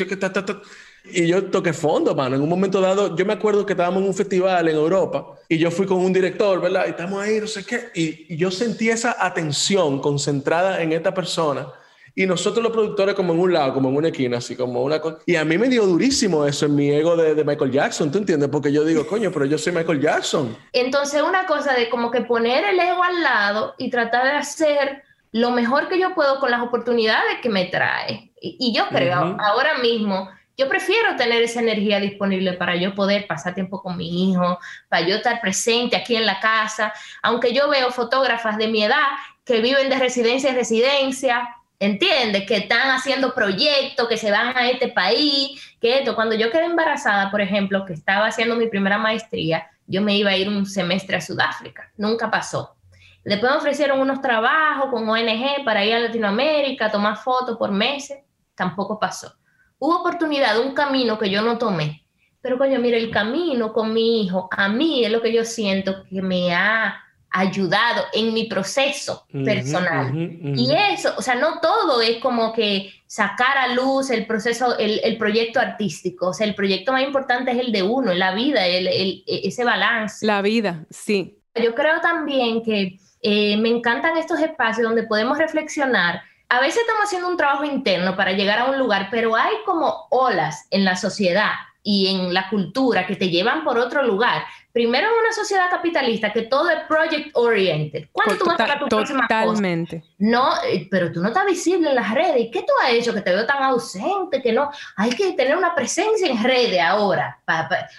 [1.04, 2.36] Y yo toqué fondo, mano.
[2.36, 5.58] En un momento dado, yo me acuerdo que estábamos en un festival en Europa y
[5.58, 6.84] yo fui con un director, ¿verdad?
[6.86, 7.88] Y estamos ahí, no sé qué.
[7.92, 11.72] Y, y yo sentí esa atención concentrada en esta persona
[12.14, 15.00] y nosotros los productores como en un lado, como en una esquina, así como una
[15.00, 15.18] cosa.
[15.26, 18.18] Y a mí me dio durísimo eso en mi ego de, de, Michael Jackson, ¿tú
[18.18, 18.48] entiendes?
[18.50, 20.56] Porque yo digo, coño, pero yo soy Michael Jackson.
[20.72, 25.02] Entonces una cosa de como que poner el ego al lado y tratar de hacer
[25.32, 28.32] lo mejor que yo puedo con las oportunidades que me trae.
[28.40, 33.54] Y, yo creo, ahora mismo, yo prefiero tener esa energía disponible para yo poder pasar
[33.54, 34.58] tiempo con mi hijo,
[34.88, 36.92] para yo estar presente aquí en la casa,
[37.22, 39.06] aunque yo veo fotógrafas de mi edad
[39.44, 41.48] que viven de residencia en residencia,
[41.82, 42.46] ¿entiendes?
[42.46, 46.14] Que están haciendo proyectos, que se van a este país, que esto.
[46.14, 50.30] Cuando yo quedé embarazada, por ejemplo, que estaba haciendo mi primera maestría, yo me iba
[50.30, 51.90] a ir un semestre a Sudáfrica.
[51.96, 52.76] Nunca pasó.
[53.24, 58.18] Después me ofrecieron unos trabajos con ONG para ir a Latinoamérica, tomar fotos por meses.
[58.54, 59.34] Tampoco pasó.
[59.78, 62.06] Hubo oportunidad, un camino que yo no tomé.
[62.40, 66.04] Pero coño, mire, el camino con mi hijo, a mí es lo que yo siento
[66.04, 67.02] que me ha
[67.32, 70.12] ayudado en mi proceso personal.
[70.14, 75.00] Y eso, o sea, no todo es como que sacar a luz el proceso, el,
[75.02, 76.28] el, proyecto artístico.
[76.28, 79.64] O sea, el proyecto más importante es el de uno, la vida, el, el, ese
[79.64, 80.24] balance.
[80.26, 81.38] La vida, sí.
[81.54, 86.22] Yo creo también que eh, me encantan estos espacios donde podemos reflexionar.
[86.48, 90.06] A veces estamos haciendo un trabajo interno para llegar a un lugar, pero hay como
[90.10, 91.52] olas en la sociedad
[91.82, 94.44] y en la cultura que te llevan por otro lugar.
[94.72, 98.08] Primero en una sociedad capitalista que todo es project oriented.
[98.10, 100.02] ¿Cuándo tú vas a tu próxima Totalmente.
[100.18, 102.40] No, eh, pero tú no estás visible en las redes.
[102.40, 104.70] ¿Y qué tú has hecho que te veo tan ausente que no?
[104.96, 107.38] Hay que tener una presencia en redes ahora.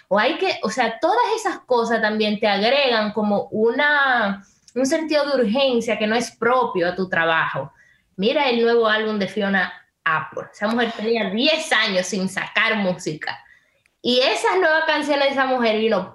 [0.07, 4.43] o hay que, o sea, todas esas cosas también te agregan como una
[4.75, 7.71] un sentido de urgencia que no es propio a tu trabajo.
[8.15, 9.71] Mira el nuevo álbum de Fiona
[10.03, 10.45] Apple.
[10.51, 13.37] Esa mujer tenía 10 años sin sacar música
[14.05, 16.13] y esas nuevas canciones de esa mujer vino,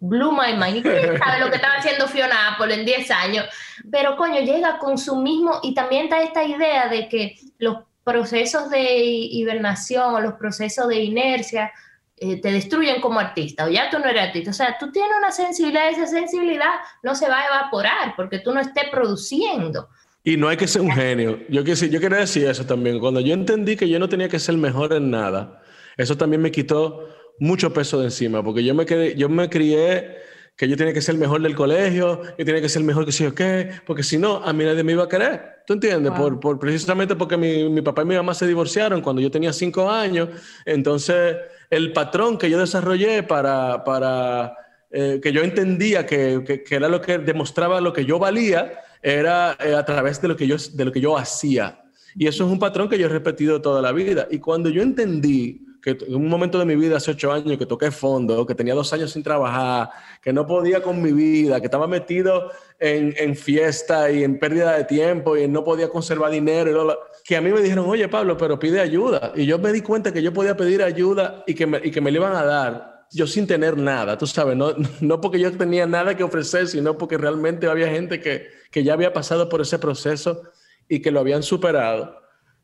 [0.00, 0.82] Blue My Mind.
[0.82, 3.46] ¿Quién sabe lo que estaba haciendo Fiona Apple en 10 años?
[3.90, 8.68] Pero coño, llega con su mismo, y también está esta idea de que los procesos
[8.68, 11.72] de hibernación o los procesos de inercia
[12.18, 14.50] eh, te destruyen como artista, o ya tú no eres artista.
[14.50, 18.52] O sea, tú tienes una sensibilidad, esa sensibilidad no se va a evaporar porque tú
[18.52, 19.88] no estés produciendo.
[20.22, 21.38] Y no hay que ser un genio.
[21.48, 22.98] Yo, yo quería decir eso también.
[22.98, 25.62] Cuando yo entendí que yo no tenía que ser mejor en nada,
[25.96, 27.08] eso también me quitó
[27.40, 30.18] mucho peso de encima, porque yo me, quedé, yo me crié
[30.56, 33.06] que yo tenía que ser el mejor del colegio, yo tenía que ser el mejor
[33.06, 35.62] que sé yo qué, porque si no, a mí nadie me iba a querer.
[35.66, 36.12] ¿Tú entiendes?
[36.12, 39.54] Por, por, precisamente porque mi, mi, papá y mi mamá se divorciaron cuando yo tenía
[39.54, 40.28] cinco años.
[40.66, 41.38] Entonces,
[41.70, 44.52] el patrón que yo desarrollé para, para
[44.90, 48.72] eh, que yo entendía que, que, era lo que demostraba lo que yo valía,
[49.02, 51.84] era eh, a través de lo, que yo, de lo que yo hacía.
[52.16, 54.28] Y eso es un patrón que yo he repetido toda la vida.
[54.30, 57.66] Y cuando yo entendí que en un momento de mi vida, hace ocho años, que
[57.66, 59.90] toqué fondo, que tenía dos años sin trabajar,
[60.22, 64.76] que no podía con mi vida, que estaba metido en, en fiesta y en pérdida
[64.76, 68.58] de tiempo y no podía conservar dinero, que a mí me dijeron, oye Pablo, pero
[68.58, 69.32] pide ayuda.
[69.34, 72.00] Y yo me di cuenta que yo podía pedir ayuda y que me, y que
[72.00, 75.50] me le iban a dar yo sin tener nada, tú sabes, no, no porque yo
[75.56, 79.60] tenía nada que ofrecer, sino porque realmente había gente que, que ya había pasado por
[79.60, 80.42] ese proceso
[80.88, 82.19] y que lo habían superado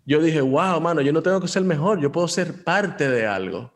[0.06, 3.26] yo dije, wow, mano, yo no tengo que ser mejor, yo puedo ser parte de
[3.26, 3.72] algo.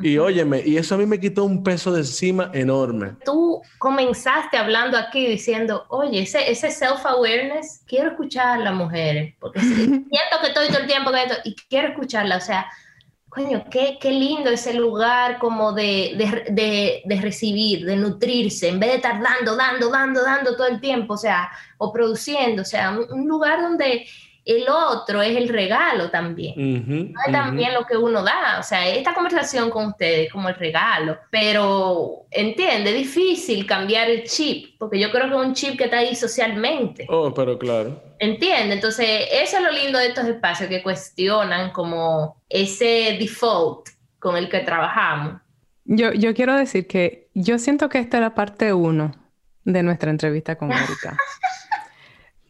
[0.00, 3.12] Y óyeme, y eso a mí me quitó un peso de encima enorme.
[3.24, 9.60] Tú comenzaste hablando aquí diciendo, oye, ese, ese self-awareness, quiero escuchar a las mujeres, porque
[9.60, 10.10] siento
[10.40, 12.66] que estoy todo el tiempo con esto y quiero escucharla, o sea,
[13.28, 18.80] coño, qué, qué lindo ese lugar como de, de, de, de, recibir, de nutrirse, en
[18.80, 22.64] vez de estar dando, dando, dando, dando todo el tiempo, o sea, o produciendo, o
[22.64, 24.06] sea, un lugar donde
[24.44, 26.54] el otro es el regalo también.
[27.12, 28.58] no es también lo que uno da.
[28.58, 31.18] O sea, esta conversación con ustedes como el regalo.
[31.30, 35.84] Pero entiende, es difícil cambiar el chip, porque yo creo que es un chip que
[35.84, 37.06] está ahí socialmente.
[37.08, 38.02] Oh, pero claro.
[38.18, 43.88] Entiende, entonces eso es lo lindo de estos espacios que cuestionan como ese default
[44.18, 45.40] con el que trabajamos.
[45.84, 49.12] Yo, yo quiero decir que yo siento que esta es la parte uno
[49.64, 51.16] de nuestra entrevista con Erika.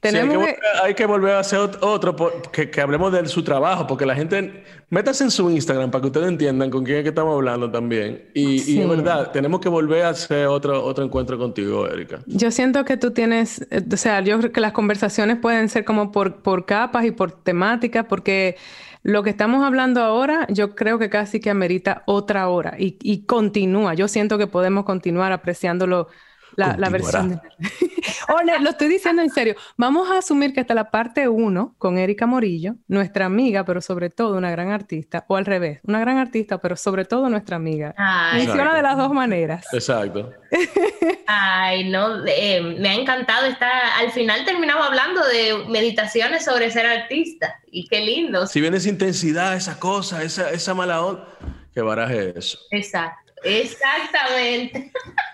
[0.01, 0.47] Tenemos
[0.83, 2.17] hay, que volver, a hacer otro,
[2.51, 6.07] que, que, hablemos de su trabajo, porque la gente, métase en su Instagram para que
[6.07, 8.31] ustedes entiendan con quién es que estamos hablando también.
[8.33, 12.21] Y, y es verdad, tenemos que volver a hacer otro, otro encuentro contigo, Erika.
[12.25, 15.85] Yo siento que tú tienes, eh, o sea, yo creo que las conversaciones pueden ser
[15.85, 18.57] como por, por capas y por temáticas, porque
[19.03, 23.27] lo que estamos hablando ahora, yo creo que casi que amerita otra hora y, y
[23.27, 23.93] continúa.
[23.93, 26.09] Yo siento que podemos continuar apreciándolo
[26.57, 27.41] la, versión.
[28.61, 29.55] lo estoy diciendo en serio.
[29.77, 34.11] Vamos a asumir que hasta la parte 1 con Erika Morillo, nuestra amiga, pero sobre
[34.11, 37.95] todo una gran artista, o al revés, una gran artista, pero sobre todo nuestra amiga.
[38.33, 39.67] Funciona de las dos maneras.
[39.73, 40.33] Exacto.
[41.27, 43.47] Ay, no, eh, me ha encantado.
[43.47, 47.61] estar al final terminamos hablando de meditaciones sobre ser artista.
[47.71, 48.47] Y qué lindo.
[48.47, 51.29] Si viene esa intensidad, esa cosa, esa, esa mala onda,
[51.73, 52.59] que baraje eso.
[52.71, 54.93] Exacto, exactamente.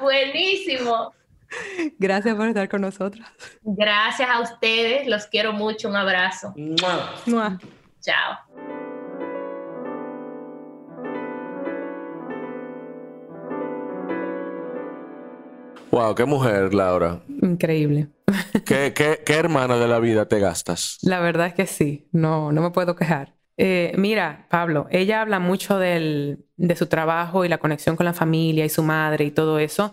[0.00, 1.12] Buenísimo.
[1.98, 3.26] Gracias por estar con nosotros.
[3.62, 6.54] Gracias a ustedes, los quiero mucho, un abrazo.
[8.00, 8.38] Chao.
[15.90, 17.20] Wow, qué mujer, Laura.
[17.42, 18.08] Increíble.
[18.64, 20.96] ¿Qué, qué, qué hermana de la vida te gastas?
[21.02, 23.34] La verdad es que sí, no, no me puedo quejar.
[23.56, 26.38] Eh, mira, Pablo, ella habla mucho de
[26.76, 29.92] su trabajo y la conexión con la familia y su madre y todo eso.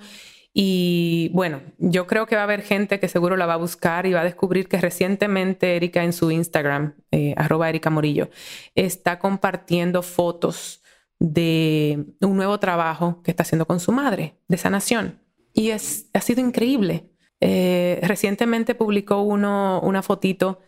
[0.54, 4.06] Y bueno, yo creo que va a haber gente que seguro la va a buscar
[4.06, 8.30] y va a descubrir que recientemente Erika en su Instagram, eh, arroba Erika Morillo,
[8.76, 10.82] está compartiendo fotos
[11.20, 15.22] de un nuevo trabajo que está haciendo con su madre de sanación.
[15.54, 17.10] Y es, ha sido increíble.
[17.42, 20.60] Eh, recientemente publicó uno, una fotito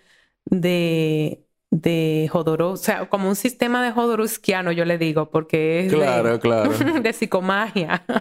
[0.45, 5.93] de de Jodorowsky, o sea, como un sistema de Jodorowskiano, yo le digo, porque es
[5.93, 6.71] claro, de, claro.
[6.71, 8.03] de psicomagia.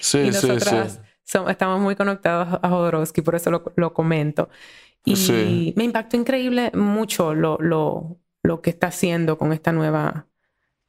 [0.00, 1.38] Sí, y sí, sí.
[1.48, 4.50] estamos muy conectados a Jodorowsky, por eso lo, comento.
[5.06, 10.26] Y me impactó increíble mucho lo, lo, lo, que está haciendo con esta nueva,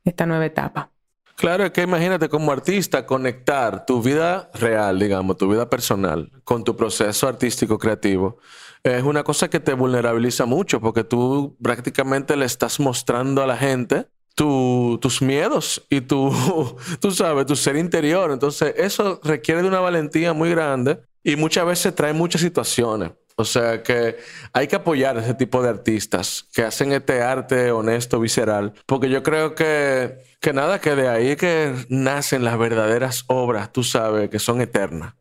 [0.04, 0.92] esta nueva etapa.
[1.38, 6.64] Claro, es que imagínate como artista conectar tu vida real, digamos, tu vida personal con
[6.64, 8.38] tu proceso artístico creativo
[8.86, 13.58] es una cosa que te vulnerabiliza mucho porque tú prácticamente le estás mostrando a la
[13.58, 14.06] gente
[14.36, 16.32] tus miedos y tu,
[17.00, 18.32] tú sabes, tu ser interior.
[18.32, 23.12] Entonces, eso requiere de una valentía muy grande y muchas veces trae muchas situaciones.
[23.38, 24.18] O sea que
[24.54, 29.10] hay que apoyar a ese tipo de artistas que hacen este arte honesto, visceral, porque
[29.10, 34.30] yo creo que, que nada, que de ahí que nacen las verdaderas obras, tú sabes,
[34.30, 35.16] que son eternas.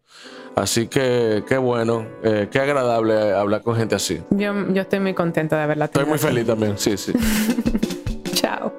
[0.57, 4.23] Así que qué bueno, eh, qué agradable hablar con gente así.
[4.31, 7.13] Yo, yo estoy muy contenta de haberla Estoy muy feliz también, sí, sí.
[8.35, 8.73] Chao.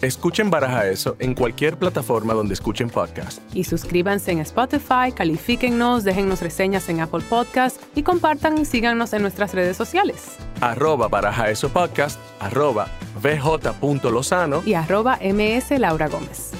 [0.00, 3.40] Escuchen Baraja Eso en cualquier plataforma donde escuchen podcast.
[3.54, 9.22] Y suscríbanse en Spotify, califíquennos, déjennos reseñas en Apple Podcast y compartan y síganos en
[9.22, 10.36] nuestras redes sociales.
[10.60, 12.88] Arroba Baraja Eso Podcast, arroba
[13.22, 16.52] bj.lozano y arroba ms Laura Gómez.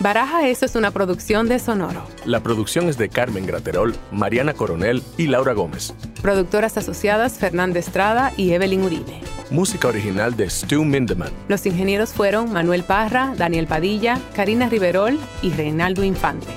[0.00, 2.02] Baraja Eso es una producción de Sonoro.
[2.24, 5.92] La producción es de Carmen Graterol, Mariana Coronel y Laura Gómez.
[6.22, 9.20] Productoras asociadas Fernanda Estrada y Evelyn Uribe.
[9.50, 11.30] Música original de Stu Mindeman.
[11.48, 16.48] Los ingenieros fueron Manuel Parra, Daniel Padilla, Karina Riverol y Reinaldo Infante.